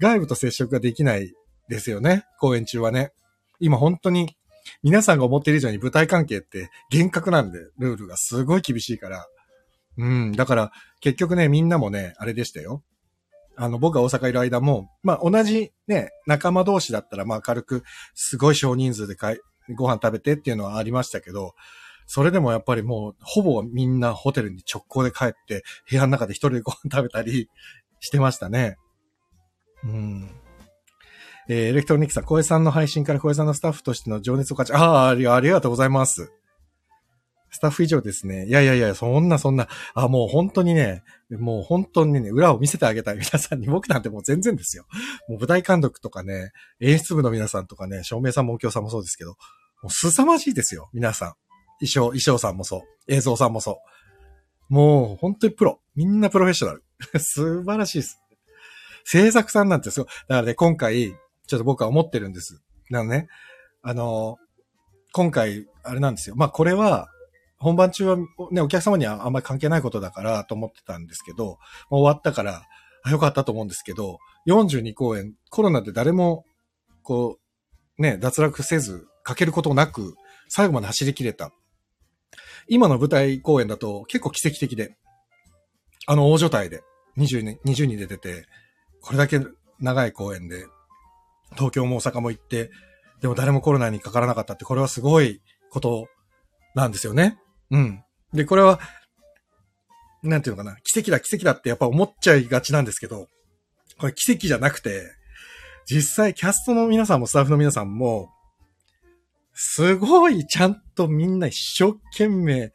[0.00, 1.32] 外部と接触ができない
[1.68, 2.24] ですよね。
[2.40, 3.12] 公演中はね。
[3.60, 4.36] 今本当に
[4.82, 9.26] 皆さんが思っている以上に舞台関係って厳格なんで、ルールがすごい厳しいから。
[9.96, 10.32] うん。
[10.32, 12.82] だから、結局ね、みんなもね、あれでしたよ。
[13.56, 17.82] あの、僕が大阪いる間も、まあ、同じね、仲間同士だったら、ま、軽く、
[18.14, 19.40] すごい少人数でかい
[19.74, 21.54] ご飯食べてっていうのはありましたけど、
[22.10, 27.50] それでもやっぱりもう、ほぼみんなホテルに直行で帰って、部屋の中で一人でご飯食べたり
[28.00, 28.78] してましたね。
[29.84, 30.30] うん。
[31.50, 36.32] えー、エレクトロニクさん、小江さんの配信から小江さんのスタッフとしての情熱を感じ、ああ、ありがとうございます。
[37.50, 38.46] スタッフ以上ですね。
[38.46, 44.86] いやいやいや、そんなそんな、あ、もう本当にね、もう本当にね、裏を見せてあげたい皆さんに、僕なんてもう全然ですよ。
[45.28, 49.32] もう舞台監督とかね、演出部の皆さんとかね、照明さんも音響さんもそうですけど、
[49.82, 51.47] もう凄まじいですよ、皆さん。
[51.80, 52.82] 衣装、衣装さんもそう。
[53.08, 53.80] 映像さんもそ
[54.70, 54.74] う。
[54.74, 55.80] もう本当にプロ。
[55.94, 56.84] みんなプロフェッショナル。
[57.20, 58.20] 素晴らしいです。
[59.04, 60.08] 制作さんなんてすごい。
[60.28, 61.14] だからね、今回、
[61.46, 62.62] ちょっと僕は思ってるんです。
[62.90, 63.28] なのね、
[63.82, 64.36] あの、
[65.12, 66.36] 今回、あれなんですよ。
[66.36, 67.08] まあこれは、
[67.58, 68.16] 本番中は
[68.50, 72.62] ね、お客様にはあんまり関係ないことだからと思ってたんですけど、もう終わったから、
[73.02, 76.44] あ、よかったと思うんですけど、42公演、コロナで誰も、
[77.02, 77.38] こ
[77.98, 80.14] う、ね、脱落せず、かけることなく、
[80.48, 81.50] 最後まで走り切れた。
[82.68, 84.96] 今の舞台公演だと結構奇跡的で、
[86.06, 86.82] あの大所帯で
[87.16, 88.46] 20人、20人で出て、
[89.00, 89.40] これだけ
[89.80, 90.66] 長い公演で
[91.54, 92.70] 東京も大阪も行って、
[93.20, 96.08] でも誰もコロナにかからなかったって、これはすごいこと
[96.74, 97.38] なんですよね。
[97.70, 98.04] うん。
[98.32, 98.80] で、これは、
[100.22, 103.28] なんていうのかな、奇跡だ奇跡だってやっぱ思っちゃいがちなんですけど、
[103.98, 105.02] これ奇跡じゃなくて、
[105.86, 108.30] 実際キャストの皆さんもスタッフの皆さんも、
[109.60, 112.72] すごいちゃんとみんな一生懸命、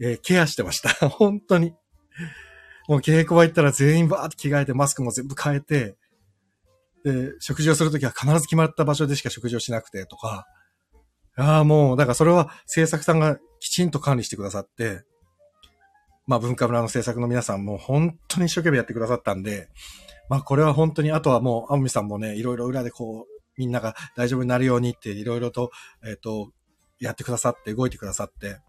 [0.00, 0.90] えー、ケアしてました。
[1.10, 1.72] 本当に。
[2.86, 5.96] もう稽古場行ったら全員バーって着替えてマスクも全部変えて、
[7.02, 10.46] で、食事をするときは必ず決まった場所でしか食事をしなくてとか、
[11.36, 15.02] ああ、もう、だからそれは制作さんがきちんと管理してくださって、
[16.28, 19.70] まあ文化村の制作の皆さんも本当に一生懸命やってくださったんで、
[20.28, 25.70] まあこれは本当に、あとはもう、アムミさんもね、いろいろ裏でこう、みんなが大丈夫になるようにっていろいろと、
[26.04, 26.50] えっ、ー、と、
[26.98, 28.62] やってくださって、動いてくださって、だか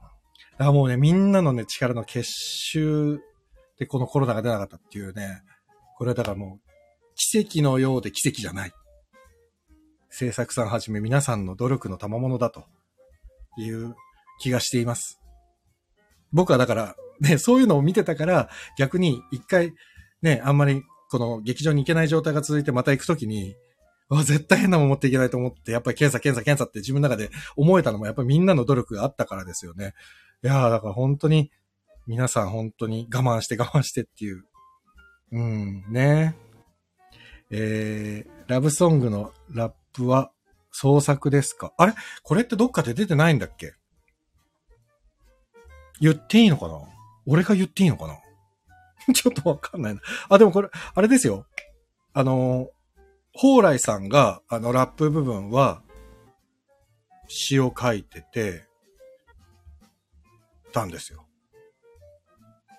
[0.65, 3.19] らもうね、みんなのね、力の結集
[3.79, 5.41] でこのコロナが出なかったっていうね、
[5.97, 6.67] これはだからもう、
[7.15, 8.71] 奇跡のようで奇跡じゃない。
[10.09, 12.65] 制作さんはじめ皆さんの努力の賜物だと
[13.57, 13.95] いう
[14.39, 15.19] 気がしています。
[16.31, 19.73] 僕はだから、ね、そういうのを見てたから、逆に一回、
[20.21, 23.55] ね、あんまりこの劇場に行けない状態が続いてまた行くときに、
[24.09, 29.93] あ、絶対変なもん持っていけないと思って、やっぱり検査検査検査って自分の中で思えたのもやっぱりみんなの努力があったからですよね。
[30.43, 31.51] いやー、だから本当に、
[32.05, 34.45] 皆さん本当に我慢して我慢してっていう。
[35.33, 36.37] うん、ね。
[37.51, 40.31] えー、ラブソングのラップは
[40.71, 41.73] 創作ですか？
[41.77, 41.93] あれ？
[42.23, 43.73] これってどっかで出てないんだっけ？
[45.99, 46.79] 言っていいのかな？
[47.25, 48.17] 俺が言っていいのかな？
[49.13, 50.01] ちょっとわかんないな。
[50.29, 51.45] あ、でもこれ、あれですよ。
[52.13, 52.69] あの、
[53.39, 55.83] 蓬莱さんが、あの、ラップ部分は、
[57.27, 58.65] 詩を書いてて、
[60.73, 61.27] たんですよ。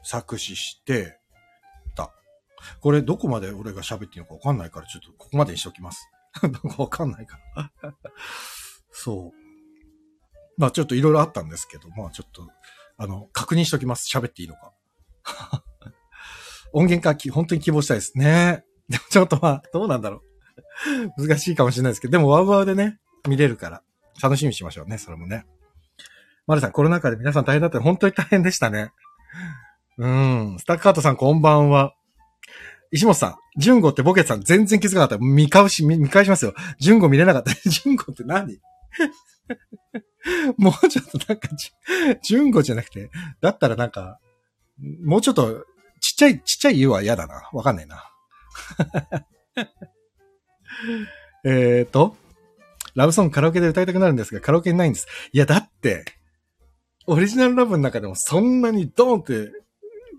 [0.03, 1.19] 作詞して、
[1.95, 2.13] た
[2.81, 6.11] これどこまで俺が喋っていいのかわかんないから、ちょっとここまでにしときます。
[6.43, 7.73] なんかわかんないから。
[8.91, 9.39] そう。
[10.57, 12.49] まあちょっといろいろあったんですけど、まあちょっと、
[12.97, 14.09] あの、確認しときます。
[14.13, 14.73] 喋っていいのか。
[16.73, 18.65] 音源化き、本当に希望したいですね。
[18.89, 20.28] でもちょっとまあ、どうなんだろう。
[21.17, 23.83] 難しいかもしれないですけど、でもワウワウでね、見れるから、
[24.23, 25.47] 楽しみにしましょうね、それもね。
[26.47, 28.91] マルさん、コロナ禍で皆さん大変だった本当に大変でしたね。
[29.99, 30.57] うん。
[30.59, 31.95] スタッカートさん、こんばんは。
[32.91, 35.25] 石本さん、ジュンゴってボケさん全然気づかなかった。
[35.25, 36.55] 見返し、見返しますよ。
[36.79, 37.53] ジュンゴ見れなかった。
[37.69, 38.59] ジュンゴって何？
[40.57, 41.49] もうちょっとなんか、
[42.23, 44.19] ジュンゴじゃなくて、だったらなんか、
[45.05, 45.67] もうちょっと、
[46.01, 47.51] ちっちゃい、ちっちゃい湯は嫌だな。
[47.53, 48.11] わかんないな。
[51.45, 52.17] えっと、
[52.95, 55.07] ラブソングカラオケで歌いたくなるんですが、カラオケにないんです。
[55.33, 56.05] いや、だって、
[57.07, 59.51] オリジナルラブの中でもそんなにドーンって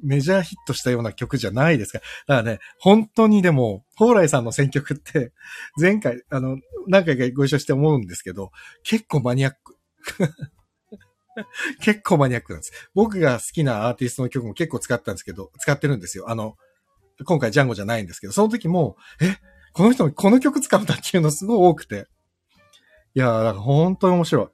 [0.02, 2.00] メジャーヒットしたような曲じゃないですか。
[2.28, 5.34] だからね、本当にでも、蓬莱さんの選曲って、
[5.80, 8.52] 前回、あの、何回かご一緒して思うんですけど、
[8.84, 9.78] 結構マニアック。
[11.82, 12.90] 結構マニアックなんです。
[12.94, 16.30] 僕が好きなアーティストの曲も結構使ったんですけど、使ってるんですよ。
[16.30, 16.58] あの、
[17.26, 19.36] 今回ジャンゴじゃないんですけど、その時も、え、
[19.74, 22.08] この人もこの曲使うんだっていうのすごい多くて。
[23.16, 24.48] いやだから本当に面白い。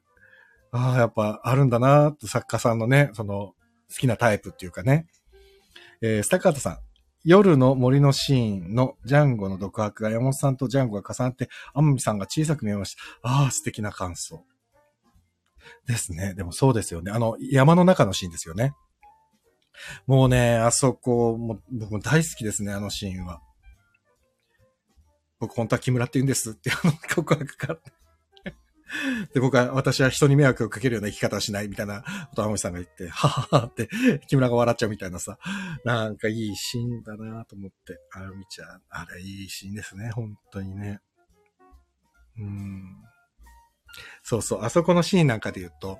[0.71, 3.53] ああ、やっぱあるんだなって作家さんのね、その、
[3.89, 5.07] 好きなタイプっていうかね。
[6.01, 6.77] えー、スタカートさん。
[7.23, 13.29] 夜の森のシーンのジャンゴの独白が山本さんとジャンゴが重なって、アンミさんが小さく見えました。
[13.29, 14.43] ああ、素敵な感想。
[15.87, 16.35] ですね。
[16.35, 17.11] でもそうですよね。
[17.11, 18.73] あの、山の中のシーンですよね。
[20.05, 23.41] もうね、あそこ、も僕も大好きですね、あのシーンは。
[25.39, 27.79] 僕本当は木村って言うんですってあの 告白から。
[29.33, 33.89] で、僕は、私は人に迷惑をかけるような生き方はしないみたいなことを天海さんが言って、 はははって、
[34.27, 35.37] 木村が笑っちゃうみたいなさ、
[35.83, 40.99] なんかいいシーンだなと思って、あるみちゃん、あれいいシーンですね、本当にね。
[42.37, 43.03] うん。
[44.23, 45.99] そうそう、あそこのシーンなんかで言うと、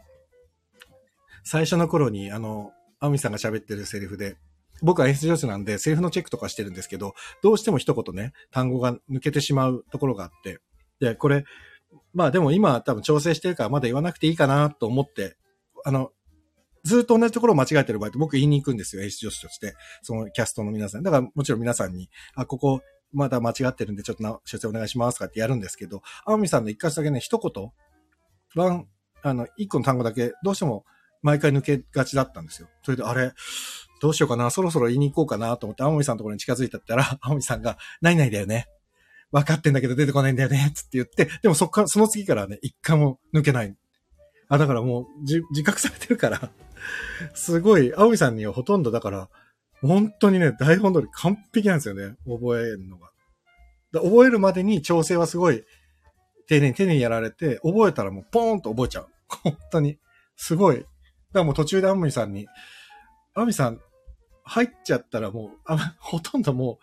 [1.44, 4.38] 最初の頃に、あの、アミさんが喋ってるセリフで、
[4.86, 10.60] 僕は演出上手なんで、セリフのチェックとかしてるんですけど、どうしても一言ね、単語が抜けてしまうところがあって、
[11.00, 11.44] で、これ、
[12.14, 15.36] まあでも今多分調整してるからまだ言わなくていいかなと思って、
[15.84, 16.12] あの、
[16.84, 19.74] ずっと同じところを間違えてる場合って僕言いに行くんですよ、演出女子として。
[20.04, 21.04] そのキャストの皆さん。
[21.04, 27.72] だからもちろん皆さんに、あ、ここまだ間違ってるんでちょっとな修正お願いしますかってやるんですけど、アミさんの一回だけね、一言、
[28.56, 28.88] ワン、
[29.24, 30.86] あの、一個の単語だけどうしても
[31.24, 32.68] 毎回抜けがちだったんですよ。
[32.84, 33.32] それであれ、
[34.02, 38.68] どうしようかな、そろそろ言いに行こうかなと思って、青森さんのところに近づいたったら、 青森さんが、ないないだよね。
[39.32, 43.76] 分かってんだけど出てこないんだよね、つって言って、でもそっから、その次からね、一回も抜けない。
[44.48, 46.52] あ、だからもう、じ、自覚されてるから
[47.34, 49.30] すごい、青森さんにはほとんどだから、
[49.82, 53.12] 本当にね、台本通り完璧なんですよね、覚えるのが。
[53.94, 55.64] 覚えるまでに調整はすごい、
[56.48, 59.08] 丁寧に丁寧にやられて、覚えたらもうポーンと覚えちゃう。
[59.44, 59.98] 本当に。
[60.36, 60.78] すごい。
[60.78, 60.88] だか
[61.34, 62.48] らもう途中でアムミさんに、
[63.34, 63.80] アムミさん、
[64.46, 66.80] 入っちゃったらもう、あほとんども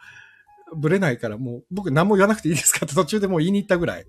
[0.72, 4.07] う、ぶれないからもう、僕何も言わなくていいですかって途中でもう言いに行ったぐらい。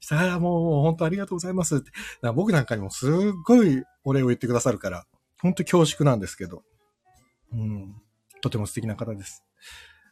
[0.00, 1.90] したら、もう本当ありがとうございますって。
[2.34, 3.10] 僕なんかにもすっ
[3.44, 5.06] ごいお礼を言ってくださるから、
[5.40, 6.62] 本当恐縮なんですけど。
[7.52, 7.94] うん。
[8.42, 9.44] とても素敵な方です。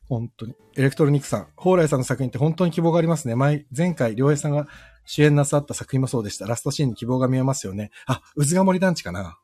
[0.09, 0.55] 本当に。
[0.77, 3.35] エレクトロニックさん、蓬莱さんの作品って本当に希望がありますね。
[3.35, 4.69] 前、前回、良平さんが
[5.05, 6.47] 主演なさった作品もそうでした。
[6.47, 7.91] ラストシーンに希望が見えますよね。
[8.07, 9.39] あ、渦が森団地かな。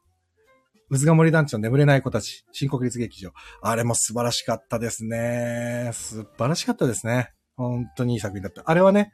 [0.91, 3.33] 渦が森団地の眠れない子たち、新国立劇場。
[3.61, 5.91] あれも素晴らしかったですね。
[5.93, 7.33] 素晴らしかったですね。
[7.57, 8.63] 本当にいい作品だった。
[8.65, 9.13] あれはね、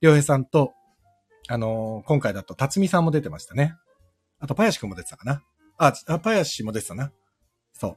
[0.00, 0.72] 良平さんと、
[1.48, 3.74] あのー、今回だと、辰巳さんも出てましたね。
[4.40, 5.42] あと、パヤシ君も出てたかな。
[5.78, 7.12] あ、パヤシも出てたな。
[7.72, 7.96] そう。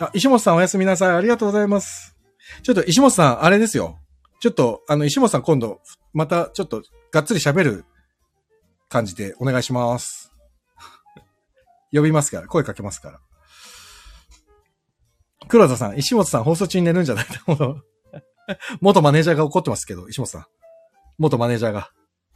[0.00, 1.10] あ、石本さんおやすみなさい。
[1.10, 2.16] ありがとうございます。
[2.62, 3.98] ちょっと石本さん、あれですよ。
[4.40, 5.80] ちょっと、あの、石本さん今度、
[6.12, 7.84] またちょっと、がっつり喋る
[8.88, 10.31] 感じでお願いします。
[11.92, 13.20] 呼びますから、声かけますから。
[15.48, 17.26] 黒田さん、石本さん放送中に寝るんじゃない？
[17.46, 17.84] と思う
[18.80, 20.46] 元マネージャーが怒ってますけど、石本さん。
[21.18, 21.90] 元マネージャーが、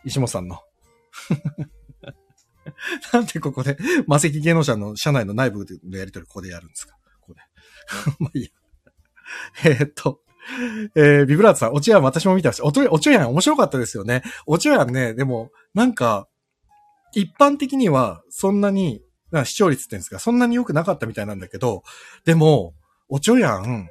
[0.05, 0.61] 石本さんの。
[3.13, 6.97] なんでここで、魔石芸能者の社内の内部でやりとりここでやるんですか？
[7.21, 7.41] ここで。
[8.19, 8.51] まあいいや。
[9.65, 10.21] え、っと、
[10.95, 12.65] えー、ビブラートさん、おちやん私も見てました。
[12.65, 14.23] おと、おちやん面白かったですよね。
[14.47, 16.29] おちやんね、でも、なんか、
[17.13, 19.03] 一般的にはそんなに、
[19.45, 21.83] 視聴率って言うんですか、そんなに良くなかったみたいなんだけど、
[22.25, 22.75] でも、
[23.09, 23.89] おちょやん、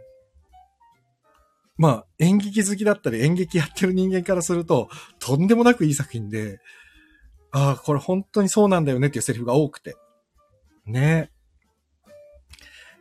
[1.78, 6.60] まあ、演劇好きだったり演劇やってる人間からすると、とんでもなくいい作品で、
[7.52, 9.95] ああ、これ本当にそうなんだよねっていうセリフが多くて。
[10.86, 11.32] ね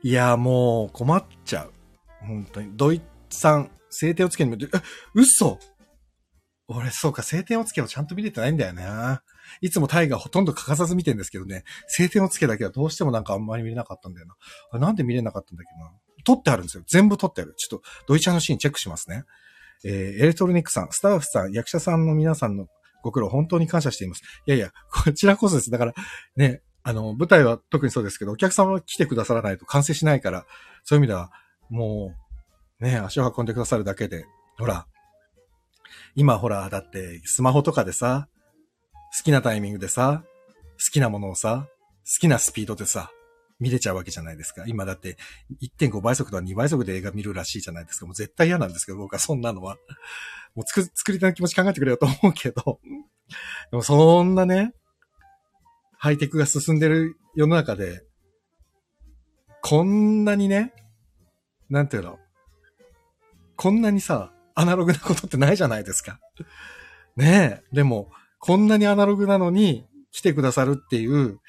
[0.03, 1.73] いや、もう困っちゃう。
[2.21, 2.77] 本当に。
[2.77, 4.67] ドイツ産、制定をつけにも、え、
[5.15, 5.59] 嘘
[6.69, 8.85] 俺、そうか、晴天をつけをちゃんと見れてないんだよね。
[9.61, 14.35] いつもタイがほとんど欠かさず見てんですけどね、晴天をつけだけはどうしてもなんかあんまり見れなかったんだよな。
[14.73, 15.91] あなんで見れなかったんだっけな。
[16.25, 16.83] 撮ってあるんですよ。
[16.87, 17.55] 全部撮ってある。
[17.57, 19.25] ちょっと、ドイちゃんのシーンチェックしますね。
[19.85, 22.67] えー、エレトロニックさん、スタッフさん、役者さんの皆さんの
[23.03, 24.23] ご苦労、本当に感謝しています。
[24.47, 25.71] いやいや、こちらこそです。
[25.71, 25.95] だから、
[26.37, 30.47] ね、あの、舞台は特にそうですけど、お客様来てくださらないと完成しないから、
[30.85, 31.31] そういう意味では、
[31.69, 32.15] も
[32.81, 34.25] う、ね、足を運んでくださるだけで、
[34.59, 34.87] ほら、
[36.15, 38.29] 今ほら、だってスマホとかでさ、
[39.17, 40.25] 好きなタイミングでさ、
[40.73, 41.69] 好きなものをさ、
[42.05, 43.11] 好きなスピードでさ、
[43.61, 44.65] 見れちゃうわけじゃないですか。
[44.67, 45.17] 今だって
[45.63, 48.07] 1.5倍速とか2倍速で映画見るらしいじゃないですか。
[48.07, 49.77] もう絶対嫌なんですけど、僕はそんなのは。
[50.55, 52.81] もう作、作りたい気持ち考えてくれよと思うけど。
[53.71, 54.75] でもそんなね、
[55.97, 58.03] ハイテクが進んでる世の中で、
[59.63, 60.75] こんなにね、
[61.71, 62.19] なんていうの、
[63.57, 66.19] こんなにさ、アナログなことってないじゃないですか。
[67.17, 67.75] ねえ。
[67.75, 68.11] でも、
[68.45, 71.41] こんなにアナログなのに来てくださるっていう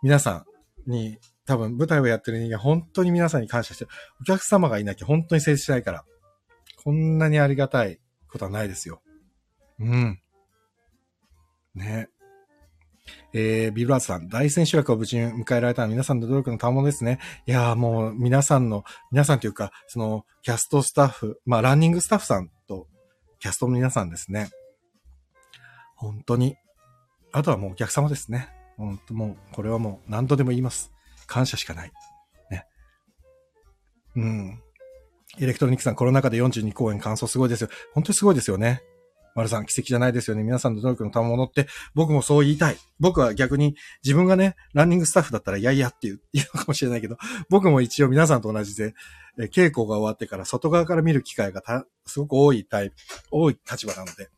[0.00, 0.46] 皆さ
[0.86, 3.90] んに多分舞台をやってる人間本当に皆さんに感謝してる。
[4.20, 6.04] お客様がいなきゃ本当に成立しないから。
[6.84, 7.98] こんなにありがたい
[8.30, 9.02] ことはないですよ。
[9.80, 10.20] うん。
[11.74, 12.08] ね。
[13.32, 17.18] えー、ビルラーズさん、大千秋楽を無事に迎えられたのは皆さんの努力の賜物ですね。
[17.46, 22.86] いやーもう皆さんの、皆さんというか、その、キャストスタッフ、まあ、ランニングスタッフさんと、
[23.40, 24.50] キャストの皆さんですね。
[26.00, 26.56] 本当に。
[27.32, 28.48] あとはもうお客様ですね。
[28.76, 30.90] 本当もう、これはもう何度でも言います。
[31.26, 31.92] 感謝しかない。
[32.50, 32.64] ね。
[34.16, 34.62] うん。
[35.38, 37.68] エレクトロニックさん、コロナ禍で42公演完走すごいですよ。
[37.92, 38.82] 本当にすごいですよね。
[39.34, 40.42] 丸さん、奇跡じゃないですよね。
[40.42, 42.78] 皆さんの努力の賜物って、僕もそう言いたい。
[42.98, 47.18] 僕は逆に、自分がね、ランニングスタッフだったら、いやいやって言う、言うかもしれないけど、
[47.50, 48.94] 僕も一応皆さんと同じで、
[49.38, 52.96] え稽古が終わってから外側から見る機会がた、すごく多いタイプ、
[53.30, 54.30] 多い立場なので、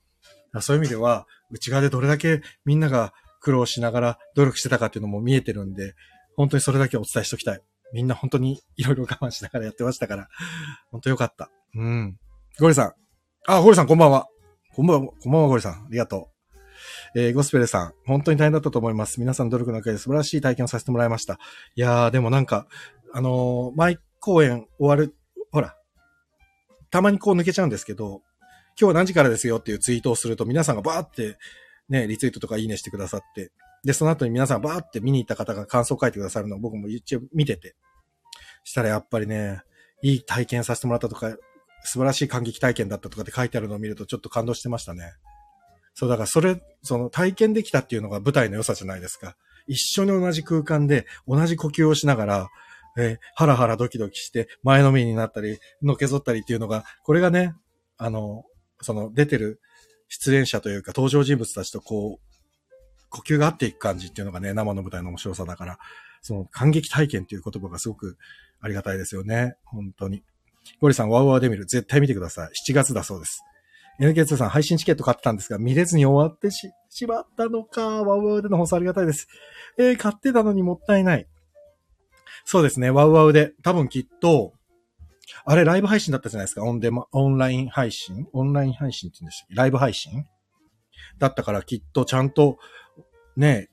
[0.60, 5.94] そういう意味では、内側でどれだけみんなが苦労しながら努力してたかっていうのも見えてるんで、
[6.36, 7.60] 本当にそれだけお伝えしときたい。
[7.92, 10.28] みんな本当にいろいろ我慢しながらやってましたから、
[10.90, 11.50] 本当よかった。
[11.74, 12.16] うん。
[12.58, 12.92] ゴリさん。
[13.46, 14.26] あ、ゴリさんこんばんは。
[14.74, 15.72] こんばんは、こんばんは、ゴリさん。
[15.72, 16.28] ありがと
[17.14, 17.18] う。
[17.20, 19.20] えー、ゴスペルさん、本当に大変だったと思います。
[19.20, 21.38] 皆さん努力の中で素晴らしい体験をさせてもらいました。
[21.74, 22.66] いやー、でもなんか、
[23.12, 25.14] あのー、毎公演終わる、
[25.50, 25.76] ほら、
[26.90, 28.22] たまにこう抜けちゃうんですけど、
[28.80, 31.38] 今日何時からですよっていうツイートをすると皆さんがバーって
[31.88, 33.52] ね、リツイートとかいいねしてくださって、
[33.84, 37.74] で、その後に皆さんバーって見に行った方が感想を書いてくださるのを僕も一応見てて、
[38.64, 39.62] したらやっぱりね、
[40.02, 41.36] いい体験させてもらったとか、
[41.84, 45.12] 素晴らしい感激体験だったとかって書いてあるのを見るとちょっと感動してましたね。
[45.94, 49.36] そう、だからそれ、その体験できたっていうのが舞台の良さじゃないですか。
[49.66, 52.48] 一緒に同じ空間で同じ呼吸をしながら、
[52.98, 57.54] えー、ハラハラドキドキして前のめりになったり、のけぞったりっていうのが、これがね、
[57.98, 58.44] あの、
[58.82, 59.60] その出てる
[60.08, 62.32] 出演者というか登場人物たちとこう、
[63.08, 65.78] 呼吸が合っていく感じっていうのがね、生の舞台の面白さだから、
[66.22, 68.16] その感激体験っていう言葉がすごく
[68.60, 69.56] ありがたいですよね。
[69.64, 70.22] 本当に。
[70.80, 71.66] ゴリさん、ワウワウで見る。
[71.66, 72.50] 絶対見てください。
[72.70, 73.42] 7月だそうです。
[74.00, 78.02] NK2 さん、配信チケット買ってたんですが、見れずに終わってし、しまったのか。
[78.02, 79.28] ワウワウでの放送ありがたいです。
[79.78, 81.26] えー、買ってたのにもったいない。
[82.44, 83.52] そうですね、ワウワウで。
[83.62, 84.54] 多分きっと、
[85.44, 86.62] あれ、ライブ配信だったじゃないですか。
[86.64, 88.26] オンデマ、オンライン配信？
[88.32, 89.54] オンライン配信って言うんでしたっけ？
[89.54, 90.26] ライブ配信？
[91.18, 92.58] だったからきっとちゃんと、
[93.36, 93.68] ね、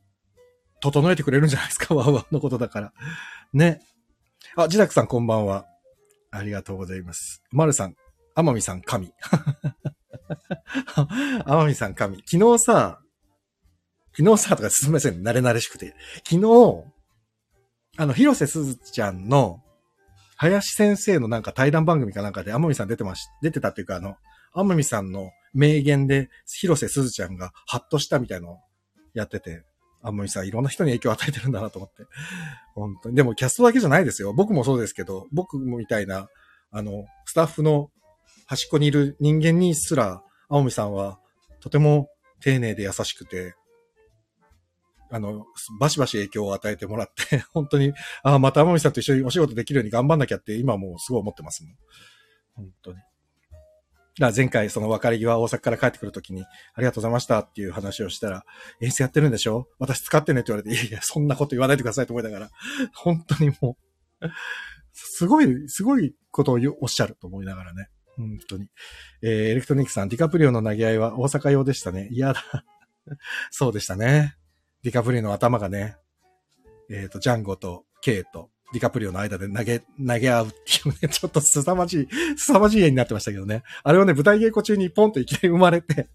[0.82, 1.94] 整えてくれるんじゃないですか？
[1.96, 2.94] ワウワウのことだから。
[3.54, 3.82] ね。
[4.56, 5.66] あ、ジダクさんこんばんは。
[6.32, 7.44] ありがとうございます。
[7.52, 7.96] マルさん、
[8.36, 9.12] アマミさん神。
[11.46, 12.18] アマミさん神。
[12.26, 13.02] 昨日さ、
[14.16, 15.22] 昨日さ、とかすみません。
[15.22, 15.96] 慣れ慣れしくて。
[16.30, 16.84] 昨日、
[17.98, 19.62] あの、広瀬すずちゃんの、
[20.40, 24.16] 林先生のなんか対談番組かなんかで、アマミさん出てまし、出てたっていうか、あの、
[24.54, 28.58] アマミさんの名言で、広瀬すずちゃんがハッとしたみたいのを
[29.14, 29.64] やってて、
[30.02, 32.04] あ、もうさ、いろんな人に影響を与えてるんだなと思って。
[32.74, 33.16] 本当に。
[33.16, 34.32] でもキャストだけじゃないですよ。
[34.32, 36.30] 僕もそうですけど、僕もみたいな、
[36.72, 37.92] あの、スタッフの
[38.46, 41.20] 端っこにいる人間にすら、青海さんは
[41.60, 42.08] とても
[42.40, 43.56] 丁寧で優しくて、
[45.12, 45.46] あの、
[45.80, 47.94] バシバシ影響を与えてもらって、 本当に、
[48.24, 51.76] ああ、また青海さんと一緒にお仕事できるように頑張んなきゃって今もうすごい思ってますもん。
[52.56, 52.98] 本当に。
[54.20, 56.44] だ前回その別れ際大阪から帰ってくるときに、
[56.74, 58.46] ありがとうございましたっていう話をしたら、
[58.82, 59.68] 演出やってるんでしょ？
[59.80, 62.50] 私使ってねって言われて、いやいや、そんなこと言わないでくださいと思いながら、
[62.94, 63.78] 本当にも
[64.22, 64.28] う、
[64.94, 67.88] すごい、すごいことをおっしゃると思いながらね。
[68.18, 68.68] 本当に。
[69.22, 72.10] えー、エレクトニックさん、ディカプリオの投げ合いは大阪用でしたね。
[72.12, 72.44] 嫌だ。
[73.50, 74.36] そうでしたね。
[74.84, 75.98] ディカプリオの頭がね、
[76.90, 79.86] えっ、ー、と、ジャンゴとケイとディカプリオの間で投げ、投
[80.20, 82.08] げ合うっていうね、 ちょっと凄まじい、
[82.38, 83.64] 凄まじい絵になってましたけどね。
[83.84, 86.10] あれをね、舞台稽古中にポンといきなり生まれて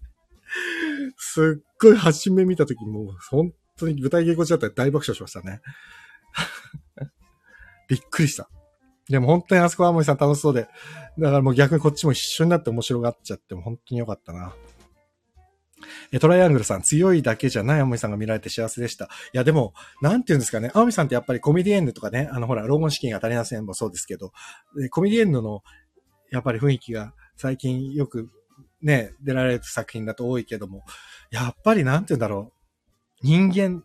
[1.17, 5.61] すっごい初め見たときもう本当に舞台稽古中だったら大爆笑しましたね。
[7.87, 8.49] びっくりした。
[9.09, 10.67] でも本当にあそこはモリさん楽しそうで、
[11.19, 14.55] だからもう逆にこっちも一緒になって面白がっちゃっても本当に良かったな。
[16.11, 19.05] え、トライアングルさん、強いだけじゃないアモミさんが見られて幸せでした。
[19.05, 20.71] いや、でも、なんて言うんですかね。
[20.73, 24.31] アモミさんってやっぱりコメディエンヌとかね、あの、ほら、老後資金が足りませんもそうですけど、
[24.91, 25.61] コメディエンヌの、
[26.31, 28.29] やっぱり雰囲気が最近よく
[28.81, 30.83] ね、出られる作品だと多いけども、
[31.31, 32.55] やっぱりなんて言うんだろう。
[33.21, 33.83] 人間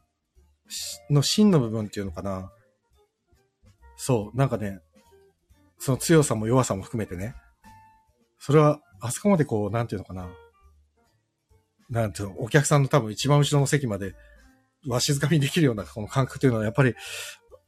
[1.09, 2.53] の真の部分っていうのかな。
[3.96, 4.80] そう、なんかね、
[5.78, 7.34] その強さも弱さも含めてね。
[8.38, 10.28] それは、あそこまでこう、なんていうのかな。
[11.91, 14.14] なんていうの、お客さんの多分一番後ろの席まで、
[14.86, 16.95] わしづかみできるようなこの感覚というのは、やっぱり、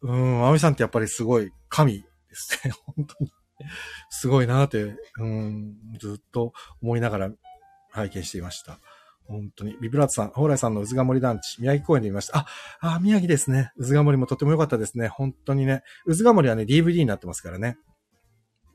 [0.02, 2.72] うん、アミさんってやっぱりすごい神ですね。
[2.96, 3.32] 本当に。
[4.10, 7.30] すごいなって、うん、ずっと思いながら
[7.90, 8.80] 拝見していました。
[9.24, 9.76] 本当に。
[9.80, 12.38] ビブラートさん、蓬莱さんのうずが森団地、宮城公園で見ました。
[12.38, 12.46] あ、
[12.80, 13.72] あ、宮城ですね。
[13.76, 15.08] うずが森もとても良かったですね。
[15.08, 15.82] 本当にね。
[16.06, 17.78] うずが森はね、DVD になってますからね。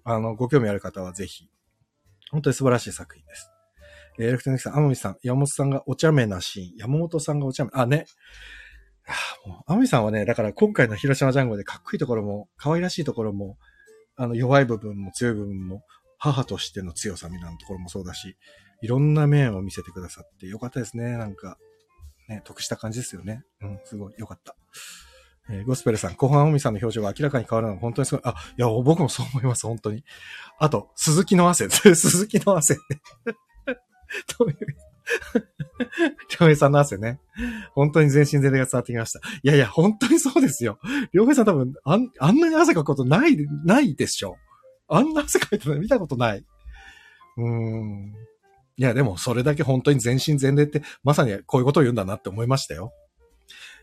[0.03, 1.49] あの、ご興味ある方はぜひ。
[2.31, 3.51] 本当に素晴らしい作品です。
[4.17, 8.05] えー、エレクトニクさん、アモミさん、山本さんがお茶目なシーン、山本さんがお茶目、あ、ね。
[9.07, 13.57] あもう、アモミさんはね、だから今回の広島ジャンゴでかっこいいところも、可愛らしいところも、
[14.15, 15.83] あの、弱い部分も強い部分も、
[16.17, 18.37] 母としての強さみたいなところもそうだし、
[18.81, 21.17] いろんな面を見せてくださってよかったですね。
[21.17, 21.57] なんか、
[22.27, 23.43] ね、得した感じですよね。
[23.61, 24.55] うん、すごいよかった。
[25.49, 28.21] えー、ゴスペルさん、後半アミさんの表情が明らかに変わるのが本当にすごい。
[28.25, 30.03] あ、いや、僕もそう思います、本当に。
[30.59, 31.69] あと、鈴木の汗。
[31.95, 32.77] 鈴木の汗。
[34.37, 37.19] どういう、りょうへいさんの汗ね。
[37.73, 39.19] 本当に全身全霊が伝わってきました。
[39.43, 40.79] いやいや、本当にそうですよ。
[41.13, 44.37] りょうへいさん多分、あん、あんなに汗かくことない、ないでしょ。
[44.87, 46.45] あんな汗かいてるの見たことない。
[47.37, 48.13] うーん。
[48.77, 52.93] いや、でも、それだけ本当に全身全霊って、まさにこういうことを言うんだなって思いましたよ。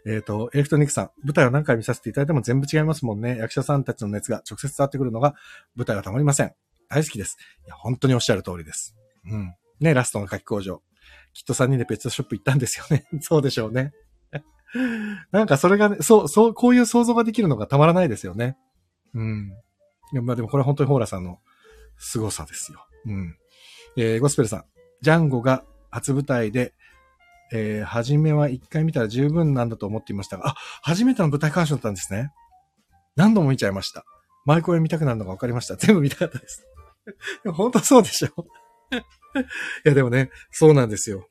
[0.06, 3.38] えっ、ー、と、エレクトニックさん、舞台を何回見させていただいても全部違いますもんね。
[3.38, 5.34] 役者さんたちの熱が直接伝わってくるのが、
[5.76, 6.52] 舞台はたまりません。
[6.88, 7.36] 大好きです。
[7.66, 8.94] いや、本当におっしゃる通りです。
[9.30, 9.54] うん。
[9.80, 10.82] ね、ラストの書き工場。
[11.32, 13.06] きっと3人でペットショップ行ったんですよね。
[13.20, 13.92] そうでしょうね。
[15.30, 18.56] なんかそれがね、そう、そう、こういう想像ができるのがたまらないですよね。
[19.14, 19.50] うん。
[20.22, 21.38] まあでもこれは本当にホーラさんの
[21.98, 22.84] 凄さですよ。
[23.06, 23.36] うん。
[23.96, 24.64] えー、ゴスペルさん。
[25.00, 26.74] ジャンゴが初舞台で
[27.52, 32.32] えー、初めは一回見たら十分なんだと思っていましたが、あ、初めての舞台鑑賞だったんですね。
[33.16, 34.04] 何度も見ちゃいました。
[34.44, 35.76] 前公演見たくなるのが分かりました。
[35.76, 36.66] 全部見たかったです。
[37.54, 38.28] 本当そうでしょ
[38.92, 38.98] い
[39.84, 41.28] や、でもね、そうなんですよ。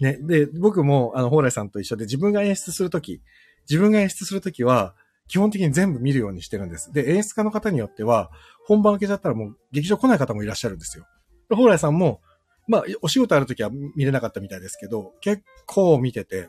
[0.00, 3.22] ね、で、僕も、あの、蓬莱さんと一緒で自分が演出するとき、
[3.68, 4.94] 自分が演出するときは、
[5.28, 6.92] 基本的に全部見るようにしてるんです。
[6.92, 8.30] で、演出家の方によっては、
[8.66, 11.06] 本番受けちゃったらもう劇場来ない方もいらっしゃるんですよ。
[11.48, 12.20] 蓬莱さんも、
[12.68, 16.48] まあ、お仕事あるときは見れなかったみたいですけど、結構見てて、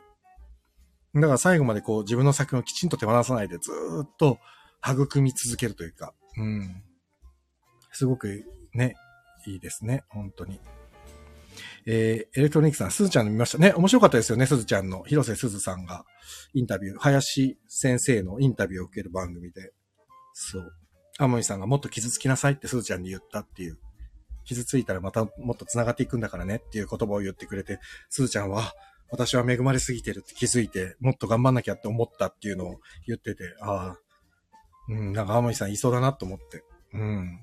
[1.16, 3.72] だから最後までこう自分の作品をきちんと手放さないでず
[4.04, 4.38] っと
[4.86, 6.84] 育み続けるというか、うん。
[7.92, 8.96] すごくね、
[9.48, 10.60] いいですね、本当に。
[11.86, 13.74] えー、エレクトロニックさん、すずちゃんの見ましたね。
[13.74, 15.04] 面白かったですよね、すずちゃんの。
[15.04, 16.06] 広瀬すずさんが
[16.54, 19.74] インタビュー、林先生のインタビューを受ける番組で、
[20.34, 20.74] そう。
[21.20, 23.80] アモイさんがもっと傷つきなさいってすずちゃんに言ったっていう
[24.48, 27.80] 傷ついたらまたもっと繋がっていくんだからねっていう言葉を言ってくれて、
[28.10, 28.74] すずちゃんは、
[29.10, 34.00] 私は恵まれすぎてるって気づいて、もっと頑張んなきゃって思ったっていうのを言ってて、ああ、
[34.90, 36.64] うん、なんか青森さんいそうだなと思って。
[36.94, 37.40] うん。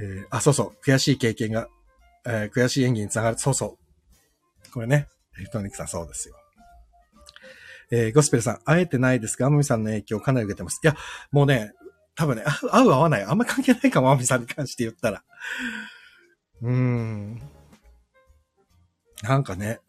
[0.00, 1.68] えー、あ、そうそう、悔しい経験が、
[2.26, 3.38] えー、悔しい演技につながる。
[3.38, 3.78] そうそ
[4.68, 4.72] う。
[4.72, 5.08] これね、
[5.40, 6.36] エクトニックさんそうですよ。
[7.92, 10.80] えー、ゴスペルさん、会えてないですが、アムミさんの影響かなり受けてます。
[10.82, 10.96] いや、
[11.32, 11.72] もうね、
[12.14, 13.24] 多分ね、合う合わない。
[13.24, 15.24] あんま関係ないかも、アミさんに関して言ったら。
[16.62, 17.42] うーん。
[19.22, 19.80] なんかね、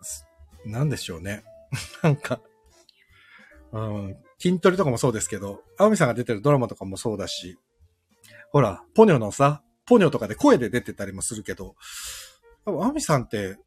[0.66, 1.44] なんでしょうね。
[2.02, 2.42] なんか、
[3.72, 7.58] うん、筋トレとかもそうですけど、アミさんが出てるドラマとかもそうだし、
[8.52, 11.76] ほら、ポニョのさ、ポニョとかで声で出てたりもするけど、
[12.66, 13.58] 多分アミさんって、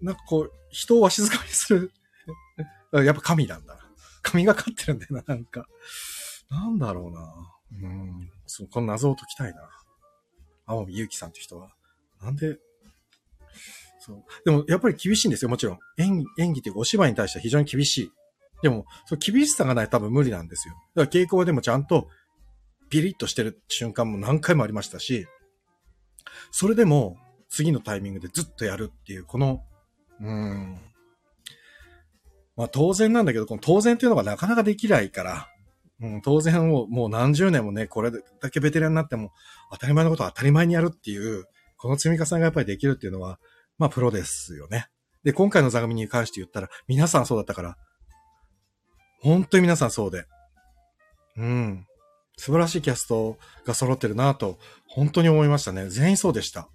[0.00, 1.92] なんかこう、人をわしづかみする。
[3.04, 3.78] やっぱ神なんだ。
[4.22, 5.66] 神がかってるんだよな、なんか。
[6.50, 7.88] なんだろうな。
[7.88, 8.30] うん。
[8.46, 9.68] そう、この謎を解きたいな。
[10.66, 11.74] 青見ゆうきさんって人は。
[12.20, 12.58] なんで、
[13.98, 14.24] そう。
[14.44, 15.78] でも、やっぱり厳しいんですよ、もちろん。
[15.98, 18.12] 演技、演技っていうかお芝居に対しては非常に厳しい。
[18.62, 20.74] でも、その厳しさがない多分無理なんですよ。
[20.94, 22.08] だから稽古場でもちゃんと、
[22.88, 25.26] ピリッとしてる瞬間も何回もありましたし、
[26.50, 27.16] それでも、
[27.48, 29.62] 次のタイミングでずっとやるっていう、この、
[30.20, 30.78] うん。
[32.56, 35.48] まあ当然なんだけど、この当然っていうのがなかなかできないから、
[36.00, 39.32] うん、当然もうもう何十年もね、これだけベテランになっても
[39.70, 41.44] 当たり前のことを当たり前にやるっていう、
[41.76, 43.38] この積み重ねがやっぱりできるっていうのは、
[43.78, 44.88] まあプロですよね。
[45.24, 47.76] で、今回の座組に関して言ったら、皆さんそうだったから、
[49.20, 50.24] 本当に皆さんそうで。
[51.36, 51.86] うん。
[52.38, 53.36] 素晴らしいキャスト
[53.66, 55.88] が揃ってるなと、本当に思いましたね。
[55.88, 56.68] 全員そうでした。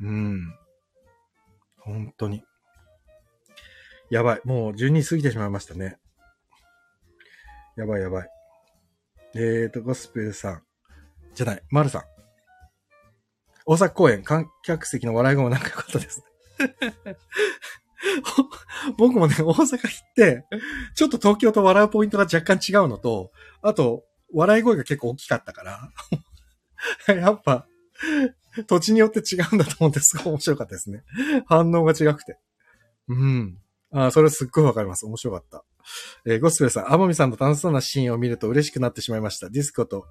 [0.00, 0.54] うん。
[1.80, 2.44] 本当に。
[4.10, 4.40] やばい。
[4.44, 5.98] もう12過ぎてしまいましたね。
[7.76, 8.28] やばいやばい。
[9.34, 10.62] えーと、ゴスペルさん。
[11.34, 12.02] じゃない、マルさん。
[13.66, 16.22] 大阪公演、観客席の笑い声も仲良かったです。
[18.96, 19.80] 僕もね、大阪行っ
[20.14, 20.44] て、
[20.94, 23.32] ちょっと東京と笑うポイントが若干違うのと、
[23.62, 25.92] あと、笑い声が結構大きかったから、
[27.14, 27.66] やっぱ、
[28.66, 31.04] 土地によって違うんだと思ってすごい面白かったですね。
[31.46, 32.38] 反応が違くて。
[33.08, 33.58] うん。
[33.92, 35.06] ああそれすっごいわかります。
[35.06, 35.64] 面白かった。
[36.26, 39.48] えー、ゴスペルさん、天海さんの楽しそうなシーンを見ると嬉しくなってしまいました。
[39.50, 40.06] ディスコと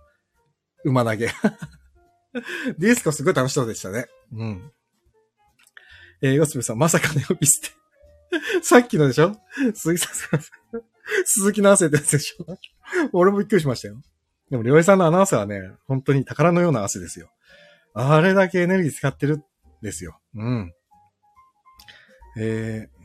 [0.86, 1.28] 馬投げ。
[2.78, 4.07] ディスコすごい楽しそうでしたね。
[4.34, 4.72] うん。
[6.22, 8.61] えー、ゴスペルさん、まさかの呼び捨て。
[8.63, 9.36] さっきのでしょ？
[9.74, 10.41] 鈴木さん、
[11.26, 12.57] 鈴木の汗ってやつでしょ？
[13.13, 14.01] 俺もびっくりしましたよ。
[14.52, 17.32] でも、りょうえさんのアナウンサーはね、本当に宝のような汗ですよ。
[17.93, 19.43] あれだけエネルギー使ってるん
[19.82, 20.20] ですよ。
[20.36, 20.74] うん。
[22.38, 23.02] えー、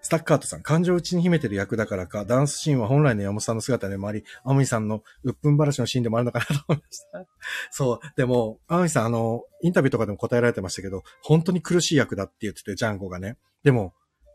[0.00, 7.26] スタッカートさん、感情を内に秘めてる役だからか、ダンスシーンは本来の山本さんの姿でもあり、アムイさんのうっぷん話のシーンでもあるのかなと思いました。
[7.70, 8.00] そう。
[8.16, 13.36] でも、アムイさん、あの、インタビューとかでも答えられてましたけど、本当に苦しい役だって言ってて、ジャンゴがね。
[13.62, 13.94] でも、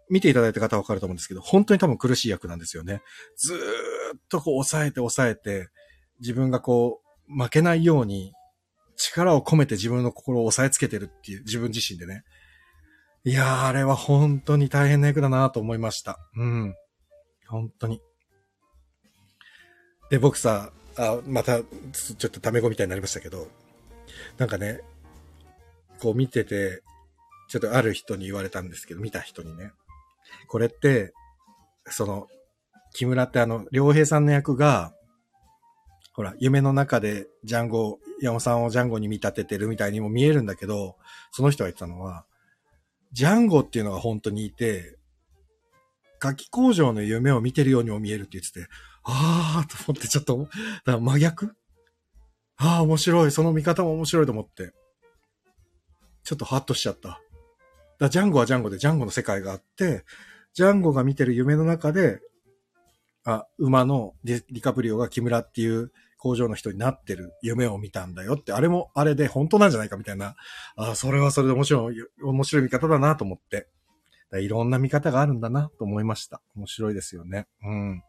[0.09, 3.01] 見ていただいた方はわかると思うんですけど、本当に多分苦しい役なんですよね。
[3.37, 3.59] ずーっ
[4.27, 5.69] とこう抑えて抑えて、
[6.19, 8.33] 自分がこう、負けないように、
[8.95, 12.23] 力を込めて自分の心を押さえつけてるっていう、自分自身でね。
[13.23, 16.17] いやー、あれは本当に大変な役だなと思いました。
[16.35, 16.75] うん。
[17.47, 18.01] 本当に。
[20.09, 23.47] で、僕さ、あ、また、ちょっとタメ語みたいになりましたけど、
[24.37, 24.81] なんかね、
[25.99, 26.81] こう見てて、
[27.49, 29.71] ちょっとある人に言われたんですけど、見た人にね。
[30.47, 31.13] これって、
[31.85, 32.27] その、
[32.93, 34.93] 木村ってあの、良平さんの役が、
[36.19, 40.97] ほら、夢の中でジャンゴ、山本さんをジャンゴに見立ててるみたいにも見えるんだけど、
[41.31, 42.25] その人が言ってたのは、
[43.13, 44.97] ジャンゴっていうのが本当にいて、
[46.21, 48.67] 楽器工場の夢を見てるようにも見えるって言ってて、
[49.05, 50.49] あーと思ってちょっと、
[50.85, 51.55] 真逆？
[52.57, 53.31] ああ、面白い。
[53.31, 54.73] その見方も面白いと思って。
[56.25, 57.21] ちょっとハッとしちゃった。
[57.97, 60.03] だジャンゴはジャンゴでジャンゴの世界があって、
[60.53, 62.19] ジャンゴが見てる夢の中で、
[63.23, 70.35] あ、馬のディカプリオが木村っていう工場の人になってる夢を見たんだよって、あれもあれで本当なんじゃないかみたいな、
[70.75, 73.67] あそれはそれで面白い、面白い見方だなと思って、
[74.37, 76.41] いろんな見方があるんだなと思いました。
[76.55, 77.47] 面白いですよね。
[77.63, 78.03] うん。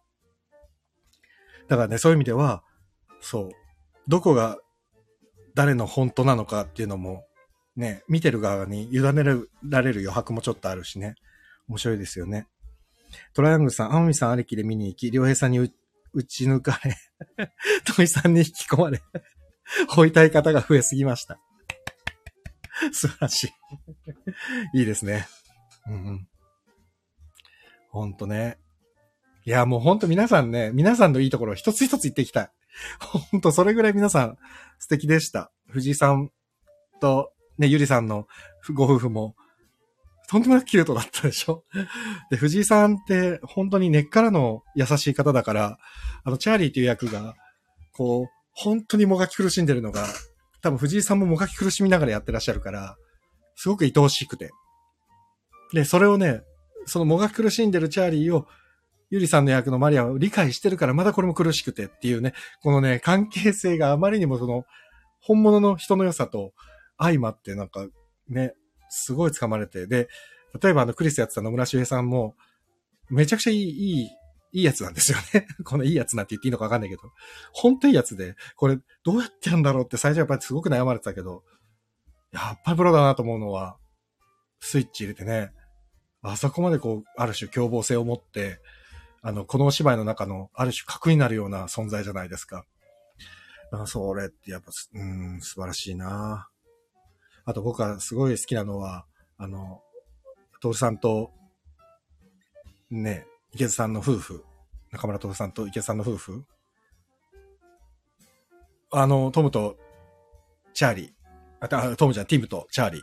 [1.69, 2.63] だからね、そういう意味では、
[3.21, 3.51] そう、
[4.09, 4.59] どこが
[5.55, 7.25] 誰の本当なのかっていうのも、
[7.77, 9.23] ね、見てる側に委ね
[9.63, 11.15] られる余白もちょっとあるしね。
[11.69, 12.49] 面白いですよね。
[13.33, 15.73] トライアングルさん、アンミさんありきで見に行き、良平さんに
[16.13, 16.97] 打ち抜かれ、
[17.85, 19.03] トイさんに引き込まれ、
[19.89, 21.39] 置いたい方が増えすぎました。
[22.93, 23.45] 素晴らし
[24.75, 24.79] い。
[24.81, 25.27] いいですね。
[25.87, 26.29] うんうん。
[27.91, 28.59] ほんとね。
[29.45, 32.51] いや、もうほんと皆さんね、皆さんのいいところを一つ一つ言っていきたい。
[33.01, 34.39] ほんと、それぐらい皆さん
[34.79, 35.51] 素敵でした。
[35.69, 36.31] 藤井さん
[37.01, 38.27] と、ね、ゆりさんの
[38.73, 39.35] ご夫婦も、
[40.31, 41.65] とんでもなくキュートだったでしょ？
[42.31, 45.79] で、藤井さんって本当に根っからの優しい方だから、
[46.23, 47.35] あの、チャーリーっていう役が、
[47.93, 50.07] こう、本当にもがき苦しんでるのが、
[50.63, 52.97] 多分藤井さんももがき苦しみながらやってらっしゃるから、
[53.57, 54.51] すごく愛おしくて。
[55.73, 56.43] で、それをね、
[56.87, 58.47] そのもがき苦しんでるチャーリーを、
[59.11, 64.63] ゆりさんの役のマリアを理解してるから、まだこれも苦しくてっていうね、このね、関係性があまりにもその、
[65.21, 66.53] 本物の人の良さと
[66.99, 67.89] 相まってなんか
[68.29, 68.55] ね、
[68.91, 70.09] すごい掴まれて、で、
[70.61, 72.35] 例えばあのクリスやってた野村周平さんも、
[73.09, 74.11] めちゃくちゃいい、いい、
[74.53, 75.47] いいやつなんですよね。
[75.65, 77.03] このいいやつなんて言っていいのかわかんないけど、
[77.53, 81.45] 本当いいやつで、これどうやってやるんだろうって最初やっぱりすごく悩まれてたけど、
[82.33, 83.79] やっぱりプロだなと思うのは、
[84.61, 85.53] スイッチ入れてね、
[86.23, 88.61] あそこまでこう、ある種凶暴性を持って、
[89.23, 92.67] あの、このお芝居の中のある種核になるような存在じゃないですか。
[93.71, 96.50] かそれってやっぱ、うん、素晴らしいな
[97.45, 99.07] あと僕はすごい好きなのは、
[99.39, 99.83] あの、
[100.61, 101.33] 徹さんと、
[102.91, 104.45] ね、池津さんの夫婦、
[104.91, 106.45] 中村徹さんと池津さんの夫婦、
[108.93, 109.77] あの、トムと
[110.75, 111.13] チャーリー、
[111.61, 113.03] あ、トムじゃん、ティムとチャーリー。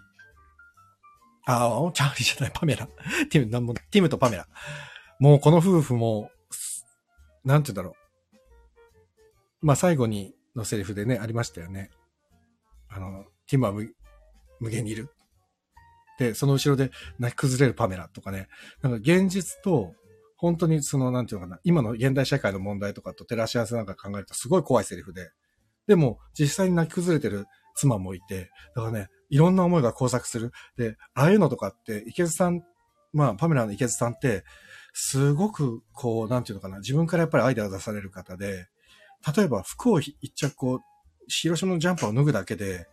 [1.45, 2.87] ああ、チャーリーじゃない、パメラ。
[3.31, 4.47] ティム、なんも、ティムとパメラ。
[5.19, 6.29] もうこの夫婦も、
[7.45, 7.95] なんて言うだろ
[9.61, 9.65] う。
[9.65, 11.89] まあ最後にのセリフでね、ありましたよね。
[12.89, 13.71] あの、ティムは
[14.59, 15.09] 無限にいる。
[16.17, 18.47] で、その後ろで泣き崩れるパメラとかね、
[18.81, 19.93] なんか現実と、
[20.35, 25.31] 本当にその、なんていうのかな、今の現代社会の問題とかと照らし合わせなんか考えるとすごい怖いセリフで、
[25.87, 27.45] でも実際に泣き崩れてる
[27.75, 30.51] 妻もいて、だからね、いろんな思いが交錯する。
[30.77, 32.61] で、ああいうのとかって、池津さん、
[33.13, 34.43] まあ、パメラの池津さんって、
[34.93, 38.67] すごく、こう、なんていうのかな、自分からやっぱりアイデアを出される方で、
[39.35, 40.79] 例えば服を一着こう、
[41.27, 42.87] 広島のジャンパーを脱ぐだけで、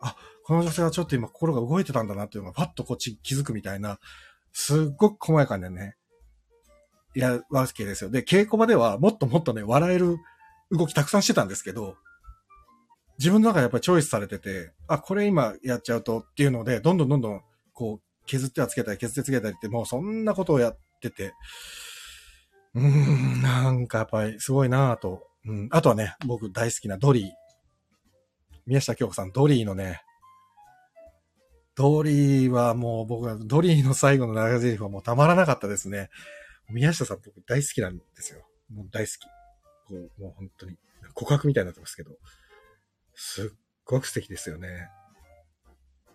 [0.00, 3.98] あ、この女性はちょっと今心が動いてたんだなっていうのがパッとこっち気づくみたいな、
[4.52, 5.96] すっごく細やかにね、
[7.14, 8.10] やるわけですよ。
[8.10, 10.16] で、稽古場ではもっともっとね、笑える
[10.70, 11.96] 動きたくさんしてたんですけど、
[13.18, 17.42] 自分の中でやっぱりチョイスされてて、あ、これ今やっちゃうとっていうので、どんどんどんどん、
[17.72, 21.32] こう、削ってはつけたり、削ってつけたりって、もうそんなことをやってて、
[22.74, 22.86] うー
[23.38, 25.26] ん、なんかやっぱりすごいなぁと。
[25.46, 27.30] うん、あとはね、僕大好きなドリー。
[28.68, 30.02] 宮下京子さん、ドリーのね、
[31.74, 36.10] ドリーはもう僕は、ドリーの最後の長台詞はもうたまらなかったですね。
[36.68, 38.46] 宮下さん僕大好きなんですよ。
[38.70, 39.18] もう大好き。
[39.88, 40.76] こう、もう本当に、
[41.14, 42.10] 告白みたいになってますけど。
[43.14, 44.90] すっごく素敵ですよね。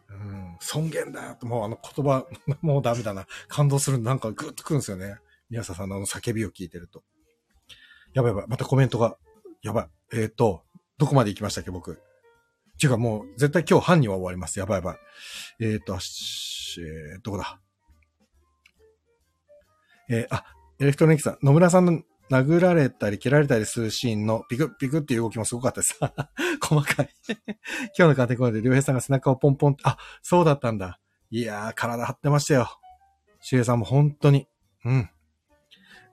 [0.10, 2.28] うん、尊厳だと、もうあの言葉、
[2.62, 3.26] もうダメだな。
[3.48, 5.18] 感動するなんかグッとくるんですよね。
[5.50, 7.04] 宮下さんのあの叫びを聞いてると。
[8.14, 8.48] やばいやばい。
[8.48, 9.18] またコメントが。
[9.64, 9.90] やばい。
[10.12, 10.64] えっ、ー、と、
[11.00, 12.00] どこまで行きましたっけ、僕。
[12.76, 14.60] っていうかもう、絶対今日半には終わります。
[14.60, 14.98] やばいやばい。
[15.60, 17.60] えっ、と、えー、どこだ
[20.10, 20.46] えー、あ、
[20.80, 26.00] エレクトロニックさん、野村さんの殴られたり蹴られたりするシーンのピクッピクっていう動きもすごかったです。
[26.62, 27.10] 細かい
[27.98, 31.00] 今日のカテゴリーで、りょうへいさんが背中をポンポンあ、そうだったんだ。
[31.30, 32.70] いやー、体張ってましたよ。
[33.42, 34.48] しげさんも本当に。
[34.86, 35.10] うん。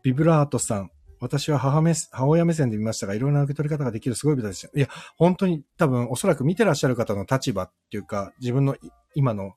[0.03, 0.91] ビブラートさん。
[1.21, 4.71] 私は母目、母親目線で見ましたが、いろんな受け取り方ができるすごい舞台でした。
[4.77, 8.77] いや、本当に多分、おそらく見てらっしゃる方の立場っていうか、自分の
[9.15, 9.55] 今の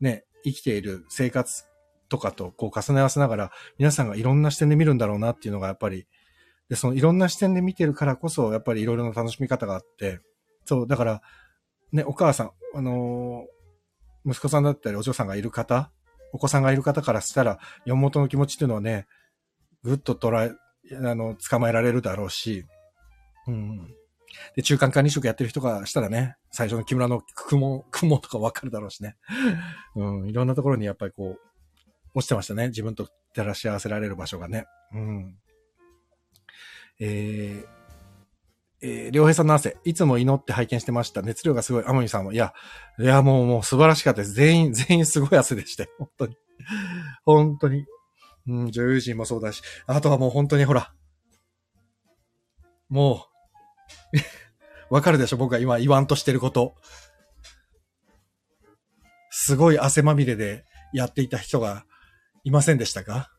[0.00, 1.64] ね、生きている生活
[2.08, 6.06] とかとこう重ね合わせながら、皆さんがいろんな視点で見るんだろうなっていうのがやっぱり、
[6.68, 10.20] で、そのいろんな視点で見てるからこそ、やっぱりいろいろな楽しみ方があって、
[10.64, 11.22] そう、だから、
[11.92, 15.90] ね、お母さん、あのー、息子さんだったりお嬢さんがいる方、
[16.32, 19.06] お子さんがいる方からしたら、四元の気持ちっていうのはね、
[19.82, 20.52] ぐっと捉え、
[20.94, 22.64] あの、捕まえられるだろうし、
[23.46, 23.94] うん。
[24.56, 29.16] で、中間管理職やってる人がしたらね、最初の木村の雲、雲とかわかるだろうしね。
[29.96, 31.40] うん、いろんなところにやっぱりこう、
[32.14, 32.68] 落ちてましたね。
[32.68, 34.64] 自分と照らし合わせられる場所がね。
[34.92, 35.36] うん。
[37.00, 37.66] えー、
[38.82, 41.22] えー、良平さんの汗、いつも祈って拝見してました。
[41.22, 41.84] 熱量がすごい。
[41.86, 42.52] アモニさんも、いや、
[42.98, 44.32] いや、もう、もう素晴らしかったです。
[44.32, 45.88] 全員、 全員すごい汗でして。
[45.98, 46.36] 本当に。
[47.24, 47.86] 本当に。
[48.46, 50.92] うん、女優陣もそうだし、あとはもう本当にほら、
[52.88, 53.26] も
[54.90, 56.76] う わかるでしょ僕が今言わんとしてること。
[59.30, 61.86] すごい汗まみれでやっていた人が
[62.44, 63.30] いませんでしたか？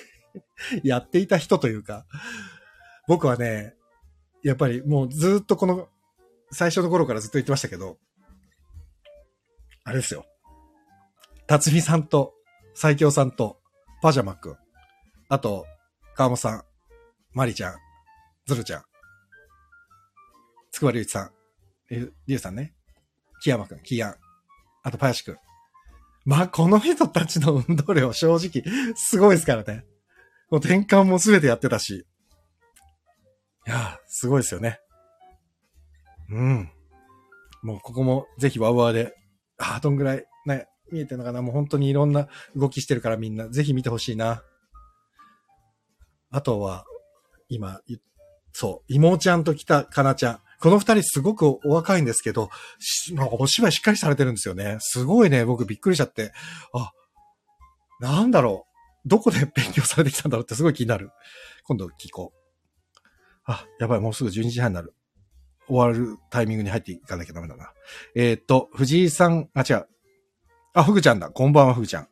[0.82, 2.06] やっていた人というか、
[3.06, 3.74] 僕はね、
[4.42, 5.88] やっぱりもうずっとこの、
[6.50, 7.98] 最初の頃からずっと言ってましたけど、
[9.84, 10.24] あれですよ。
[11.46, 12.34] 辰巳さんと、
[12.74, 13.57] 最強さんと、
[14.00, 14.56] パジャマくん、
[15.28, 15.66] あと、
[16.14, 16.62] 川本さん、
[17.32, 17.74] マリちゃん、
[18.46, 18.82] ズルちゃん、
[20.70, 21.30] つくばりゅうちさん、
[21.90, 22.74] りゅうさんね、
[23.42, 24.14] 木山くん、キヤン、
[24.82, 25.36] あとパヤシくん。
[26.24, 29.84] まあ、この人たちの 運動量正直、すごいですからね。
[30.50, 32.06] もう転換もすべてやってたし。
[33.66, 34.80] いやすごいですよね。
[36.30, 36.72] うん。
[37.62, 39.14] もうここもぜひワウワーで、
[39.58, 41.42] ああ、どんぐらいね、見えてるのかな？
[41.42, 44.42] もう本当にいろんな動きしてるからみんな、ぜひ見てほしいな。
[46.30, 46.84] あとは、
[47.48, 47.80] 今、
[48.52, 50.40] そう、妹ちゃんと来たかなちゃん。
[50.60, 52.50] この二人すごくお若いんですけど、
[53.12, 54.76] なんかお芝居しっかりされてるんですよね。
[54.80, 56.32] すごいね、僕びっくりしちゃって。
[56.72, 56.92] あ、
[58.00, 58.66] なんだろ
[59.04, 59.08] う。
[59.08, 61.10] どこで勉強されてきたんだろうってすごい気になる。
[61.64, 63.00] 今度聞こう。
[63.44, 64.94] あ、やばい、もうすぐ12時半になる。
[65.68, 67.72] 終わるタイミングに入っていかなきゃダメだな。
[68.14, 69.88] えー、っと、藤井さん、あ、違う。
[70.74, 71.30] あ、ふぐちゃんだ。
[71.30, 72.08] こんばんは、ふぐちゃん。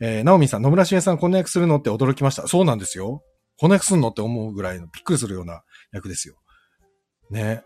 [0.00, 2.46] えー、なおみさん、野村しえさんこんな役するのって驚きました。
[2.46, 3.22] そうなんですよ。
[3.58, 6.34] こんな役すんのって思うぐらいのびっくりするような役ですよ。
[7.30, 7.62] ね。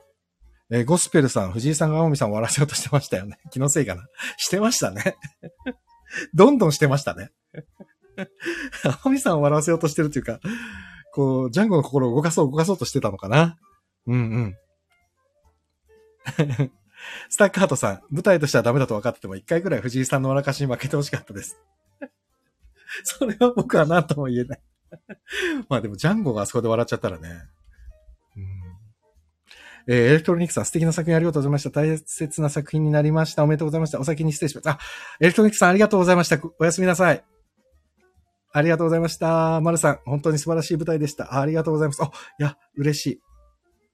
[0.70, 3.38] えー、ゴスペルさん、藤井さんが青海さんを笑わせようとしてましたよね。
[3.50, 4.06] 気のせいかな。
[4.36, 5.16] してましたね。
[6.34, 7.30] どんどんしてましたね。
[9.04, 10.40] 青海さんを笑わせようとしてるっていうか、
[11.14, 13.58] こう、ジャンゴの心を動かそう動かそうとしてたのかな。
[14.06, 14.56] うんうん。
[17.28, 21.58] スタッカートさん、舞台としてはダメだと分かってても、一回くらい藤井さんの笑かしに負けてほしかったです。
[23.04, 24.60] それは僕は何とも言えない
[25.68, 27.42] まあでも、ジャンゴがあそこで笑っちゃったらね。
[29.90, 31.70] えー、エレクトロニクスさん素敵な作品ありがとうございました。
[31.70, 33.42] 大切な作品になりました。
[33.42, 33.98] おめでとうございました。
[33.98, 34.68] お先に失礼します。
[34.68, 34.78] あ、
[35.18, 36.38] エレクトロニクさんありがとうございました。
[36.58, 37.24] おやすみなさい。
[38.52, 39.62] ありがとうございました。
[39.62, 41.40] マルさん、本当に素晴らしい舞台でした。
[41.40, 42.02] ありがとうございます。
[42.02, 43.20] あ、いや、嬉しい。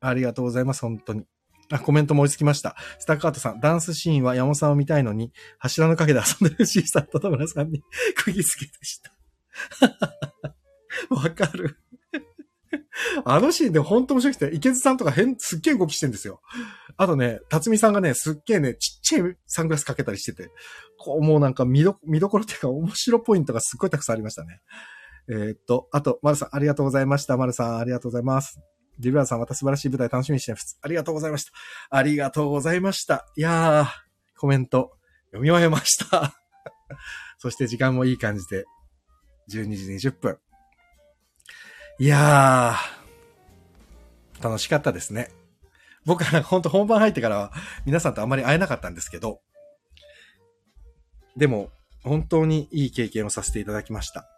[0.01, 0.81] ありがとうございます。
[0.81, 1.27] 本当に。
[1.71, 2.77] あ、コメントも追いつきました。
[2.99, 7.83] スタッカートさん、ダンスシーンは山本さんを見たいのに、柱の陰で遊んでる C さんと田村さんに
[8.17, 9.13] 釘付けでした。
[11.11, 11.79] わかる。
[13.25, 16.41] あのシーンで本当面白くて、池津さんとか変、すっげえ動きしてんですよ。
[16.97, 20.51] あとね、辰巳さんがね、すっげえね、ちっちゃいサングラスかけたりしてて、
[20.99, 24.61] こう、もうなんか見ど、見どころっていうか面白ポイントがすっごいたくさんありましたね。
[25.29, 27.37] えー、っと、あと、丸さん、ありがとうございました。
[27.37, 28.61] 丸さん、ありがとうございます。
[28.99, 30.79] ビブラートさん、また素晴らしい舞台楽しみにしてます。
[30.81, 31.53] ありがとうございました。
[31.91, 33.27] ありがとうございました。
[33.37, 33.87] いやー、
[34.39, 34.93] コメント、
[35.27, 36.35] 読み終えました。
[37.39, 38.65] そして時間もいい感じで、
[39.51, 40.39] 12時20分。
[41.99, 45.31] いやー、楽しかったですね。
[46.05, 47.53] 僕は本当本番入ってからは
[47.87, 49.41] 皆さんとあんまり会えなかったんですけど、
[51.37, 51.71] でも
[52.03, 54.29] 本当にいい経験をさせていただきました。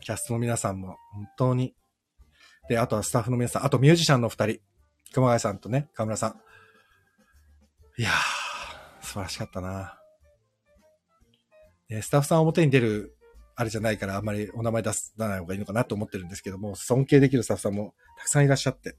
[0.00, 1.74] キャストの皆さんも本当に
[2.68, 4.60] で、あとはスタッフの皆さん、あとミュージシャンの二人、
[5.12, 6.40] 熊谷さんとね、河村さん。
[8.00, 9.98] いやー、素晴らしかったな。
[12.02, 13.16] スタッフさん表に出る、
[13.56, 18.96] あれじゃないからあんまりお名前出す、出ない方がいいのかなと思ってるんですけども、尊敬できるスタッフさんもたくさんいらっしゃって、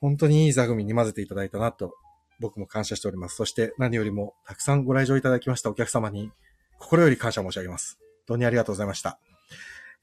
[0.00, 1.94] 本当にいい座組に混ぜていただいたなと、
[2.40, 3.36] 僕も感謝しております。
[3.36, 6.32] そして何よりもたくさんご来場いただきましたお客様に、
[6.80, 7.98] 心より感謝申し上げます。
[8.00, 9.20] 本当にありがとうございました。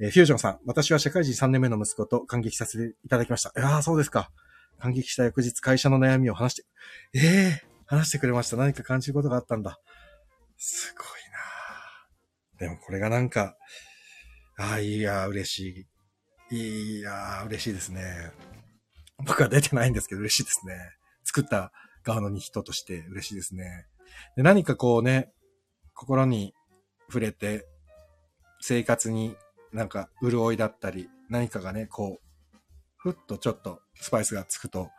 [0.02, 3.52] えー、フュージョンさん、私は社会人3年目の息子と感激させていただきました。
[3.58, 4.32] いや、そうですか。
[4.80, 6.64] 感激した翌日、会社の悩みを話して、
[7.14, 8.56] ええー、話してくれました。
[8.56, 9.78] 何か感じることがあったんだ。
[10.58, 11.08] すごい
[12.62, 13.56] なでもこれがなんか、
[14.58, 15.88] ああ、いや、嬉し
[16.52, 16.98] い。
[17.00, 18.32] いや、嬉しいですね。
[19.26, 20.74] 僕は出てないんですけど嬉しいですね。
[21.26, 21.72] 作った
[22.04, 23.86] 側の人として嬉しいですね。
[24.36, 25.32] で何かこうね、
[25.94, 26.54] 心に
[27.08, 27.66] 触れて、
[28.62, 29.36] 生活に
[29.74, 32.58] なんか潤いだったり、何かがね、こう、
[32.98, 34.90] ふっとちょっとスパイスがつくと、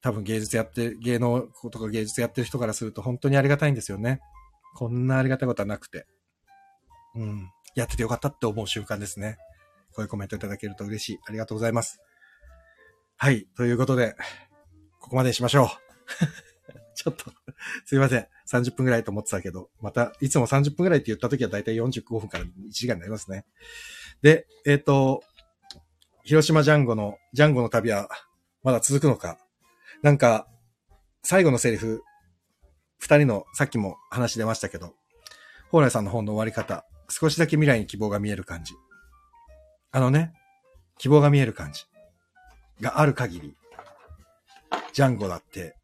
[0.00, 4.20] 多分芸術やって、芸能とか芸術やってる人からすると本当にありがたいんですよね。
[4.74, 6.06] こんなありがたいことはなくて。
[7.14, 7.50] うん。
[7.74, 9.38] やっててよかったって思う瞬間ですね。
[9.92, 11.18] こういうコメントいただけると嬉しい。
[11.26, 12.00] ありがとうございます。
[13.16, 13.46] はい。
[13.56, 14.16] ということで、
[14.98, 15.68] ここまでにしましょう。
[16.96, 17.32] ちょっと
[17.84, 18.26] すいません。
[18.52, 23.46] 30分くらいと思ってたけど、また、いつも30分くらいって言った時はだいたい45分から1時間になりますね。
[24.20, 25.22] で、えっ、ー、と、
[26.24, 28.08] 広島ジャンゴの、ジャンゴの旅は
[28.62, 29.38] まだ続くのか。
[30.02, 30.46] なんか、
[31.22, 32.02] 最後のセリフ、
[32.98, 34.94] 二人の、さっきも話出ましたけど、
[35.70, 38.74] 蓬莱さんの本の終わり方、少しだけ未来に希望が見える感じ。
[39.90, 40.32] あのね、
[40.98, 41.84] 希望が見える感じ
[42.80, 43.56] がある限り、
[44.92, 45.74] ジャンゴだって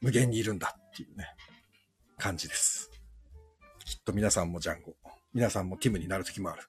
[0.00, 1.26] 無限にいるんだっていうね、
[2.18, 2.90] 感じです。
[3.84, 4.94] きっと皆さんもジャンゴ、
[5.32, 6.62] 皆さんもティムになる時もある。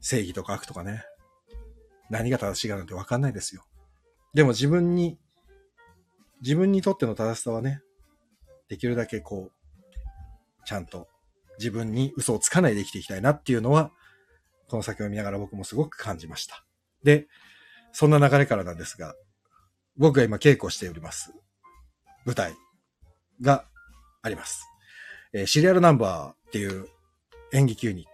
[0.00, 1.04] 正義とか悪とかね、
[2.08, 3.64] 何が正しいかなんてわかんないですよ。
[4.32, 5.18] でも自分に、
[6.40, 7.82] 自分にとっての正しさはね、
[8.68, 11.06] できるだけこう、ちゃんと
[11.58, 13.92] 自分に嘘をつかないで生きていきたいなっていうのは、
[14.68, 16.64] この先を見ながら僕もすごく感じました。
[17.04, 17.28] で、
[17.92, 19.14] そんな流れからなんですが、
[19.96, 21.34] 僕が今稽古しております。
[22.24, 22.54] 舞台
[23.40, 23.64] が
[24.22, 24.66] あります。
[25.32, 26.86] えー、シリアルナンバーっていう
[27.52, 28.10] 演劇ユニット。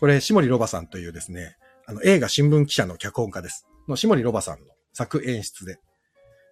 [0.00, 1.56] これ、下森ロバさんというですね、
[1.86, 3.66] あの、映画新聞記者の脚本家です。
[3.88, 5.78] の下森ロバさんの作演出で、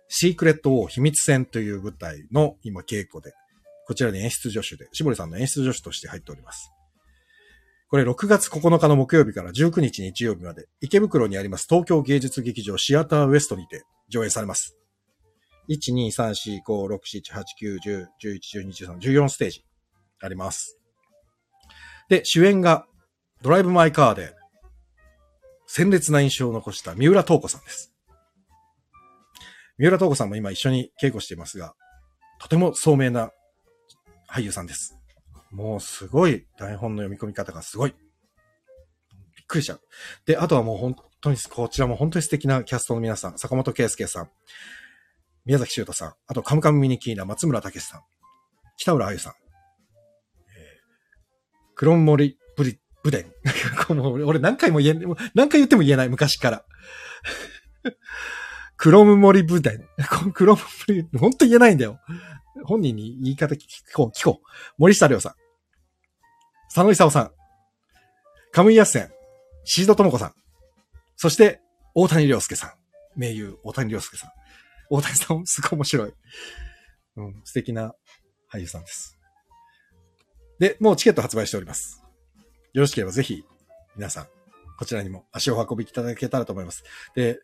[0.09, 3.33] シークレット王秘密戦という舞台の今稽古で、
[3.87, 6.71] こちらで演出助手で、下森さんの演出助手として入っております。
[7.89, 14.77] これ6月9日の木曜日から19日日曜日まで、池袋にあります東京芸術劇場シアターウエストにて上演されます。
[15.69, 19.65] 1、2、3、4、5、6、7、8、9、10、11、12、13、14ステージ
[20.21, 20.79] あります。
[22.09, 22.87] で、主演が
[23.43, 24.35] ドライブ・マイ・カーで
[25.67, 27.93] 鮮烈な印象を残した三浦東子さんです。
[29.79, 31.75] 三浦東子さんも今一緒に稽古していますが、
[32.41, 33.31] とても聡明な
[34.31, 34.97] 俳優さんです。
[35.51, 37.91] もうすごい台本の読み込み方がすごい。
[37.91, 39.81] びっくりしちゃう。
[40.25, 44.31] で、あとはもう本当に、こちらも本当に素敵なキャストの皆さん、坂本圭介さん、
[45.47, 48.01] 宮崎修太さん、あとカムカムミニキーナ、松村武さん、
[48.77, 49.39] 北浦あゆさん、えー、
[51.75, 53.33] クロンモリブリ、ブデン。
[54.27, 55.01] 俺何回も言え、
[55.35, 56.65] 何回言っても言えない、昔から。
[58.77, 59.89] クロムモリブデン。
[60.33, 61.99] クロムモリ、ほんと言えないんだよ。
[62.65, 63.61] 本人に言い方聞
[63.95, 64.47] こう、聞こう。
[64.79, 65.35] 森下亮さん。
[66.75, 67.31] 佐野勲さん。
[68.53, 69.11] カムイヤッセン。
[69.65, 70.35] シード智子さん。
[71.17, 71.61] そして、
[71.95, 72.71] 大谷亮介さん。
[73.15, 74.31] 名優、大谷亮介さん。
[74.91, 76.15] 大谷さんすごい面白い。
[77.17, 77.95] うん、素敵な
[78.53, 79.19] 俳優さんです。
[80.59, 82.03] で、もうチケット発売しております。
[82.73, 83.45] よろしければぜひ、
[83.97, 84.27] 皆さん、
[84.79, 86.85] こちらにも足を運びいただけたらと思います。
[87.15, 87.41] で、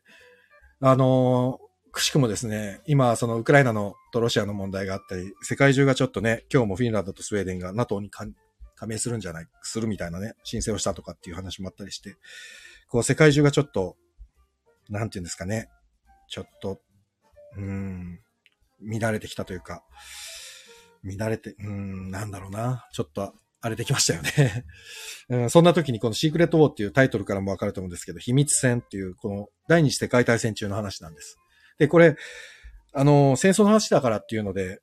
[0.80, 1.58] あの、
[1.92, 8.26] くしくもですね、今、そのウクライナのとロシアの問題があったり、世界中がちょっとね、今日もフィンランドとスウェーデンが NATO に加
[8.86, 12.16] 盟するんじゃない、するみたいなね、申請をしたとかっていう話もあったりして、
[12.88, 13.96] こう世界中がちょっと、
[14.88, 15.68] なんていうんですかね、
[16.28, 16.80] ちょっと、
[17.56, 18.20] うん、
[18.80, 19.84] 乱れてきたというか、
[21.04, 24.64] 乱れて、うん、なんだろうな、ちょっと荒れてきましたよね。
[25.30, 25.50] うん。
[25.50, 31.38] そんな時にこのシークレットウォーっていうタイトルからもわかると思うんですけど、秘密戦っていうこの第二次世界大戦中の話なんです。
[31.78, 32.16] で、これ、
[32.92, 34.80] あの、戦争の話だからっていうので、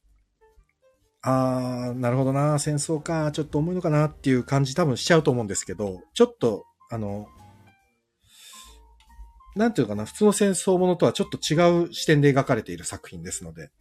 [1.22, 7.28] あー、なるほどな、戦争か、ちょっと重いのかなっていう感じ多分しちゃうと思うんですけど、ちょっと、あの、
[9.56, 13.72] なんていうかな、普通の戦争ものとはちょっと違う視点で描かれている作品ですので、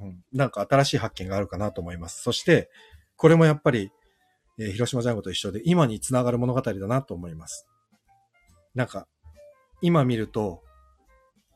[0.00, 2.22] うん、なんか新しい発見があるかなと思います。
[2.22, 2.70] そして、
[3.16, 3.90] これもやっぱり、
[4.58, 7.66] えー、広島ジャンゴと一緒で今につながる物語だなと思います。
[8.74, 9.06] なんか、
[9.82, 10.62] 今見ると、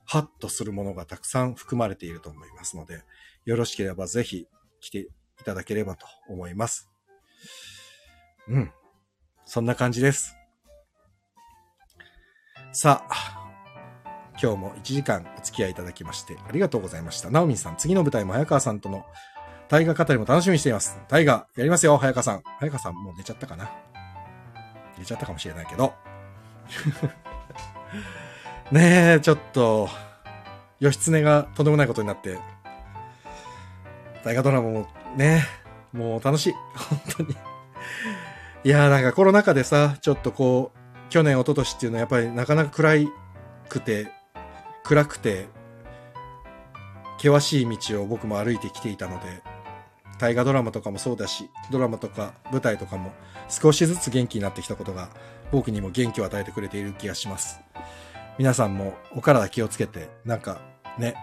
[0.04, 3.02] ハッとするものがたくさん含まれていると思いますので、
[3.44, 4.46] よろしければぜひ
[4.80, 5.08] 来てい
[5.44, 6.90] ただければと思います。
[8.48, 8.72] うん。
[9.44, 10.36] そんな感じです。
[12.72, 13.41] さあ、
[14.42, 17.30] 今日も1時間お付き合いいただきましてありがとうございました。
[17.30, 19.06] ナオミンさん、次の舞台も早川さんとの
[19.68, 20.98] 大河語りも楽しみにしています。
[21.08, 22.42] 大河やりますよ、早川さん。
[22.58, 23.70] 早川さんもう寝ちゃったかな？
[24.98, 25.94] 寝ちゃったかもしれないけど。
[28.72, 29.88] ねえ、ちょっと、
[30.80, 32.38] 義経がとんでもないことになって、
[34.24, 35.44] 大河ドラマもね、
[35.92, 36.52] もう楽しい。
[36.74, 37.36] 本当に。
[38.64, 42.94] いやーなんかコロナ禍でさ、ちょっとこう、去年、一昨年っていうのはやっぱりなかなか暗
[43.68, 44.10] くて、
[44.84, 45.46] 暗くて、
[47.18, 49.42] 険しい道を僕も歩いてきていたので、
[50.18, 53.12] 大河ドラマとかもそうだし、ドラマとか舞台とかも
[53.48, 55.08] 少しずつ元気になってきたことが
[55.50, 57.60] 僕にも元気を与えてくれている気がします。
[58.38, 60.60] 皆さんもお体気をつけて、なんか
[60.98, 61.14] ね、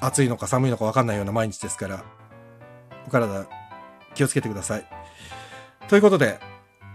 [0.00, 2.04] 暑いのか寒いのかわかんないような毎日ですから、
[3.06, 3.46] お体
[4.14, 4.86] 気をつけてください。
[5.88, 6.38] ということで、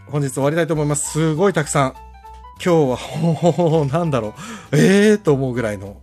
[0.09, 1.11] 本日終わりたいと思います。
[1.11, 2.02] すごいたくさん。
[2.63, 4.77] 今日は、ほほほなんだろう。
[4.77, 6.01] ええー、と思うぐらいの。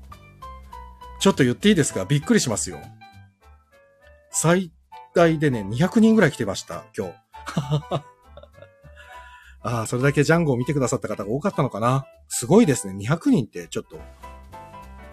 [1.21, 2.05] ちょっと言っていいですか？
[2.05, 2.79] びっくりしますよ。
[4.31, 4.73] 最
[5.15, 7.15] 大でね、200人ぐらい来てました、今日。
[9.63, 12.07] ああ、それだけジャンゴを見てくださった方が多かったのかな。
[12.29, 12.95] すごいですね。
[13.07, 13.99] 200人ってちょっと、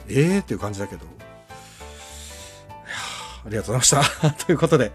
[0.08, 1.06] ええー、っていう感じだけど。
[3.46, 4.32] ありがとうございました。
[4.46, 4.92] ということで、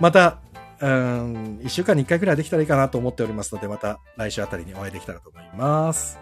[0.00, 0.38] また、
[0.82, 6.18] うん、1週間に1回くらいできたらいいかなと思っておりますので、また来週あたりにお会いできたらと思います。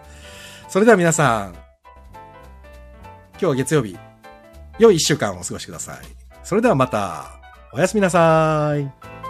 [0.69, 3.97] それでは皆さん、今日は月曜日、
[4.77, 5.97] 良い1週間をお過ごしください。
[6.43, 7.41] それではまた、
[7.73, 9.20] おやすみなさい。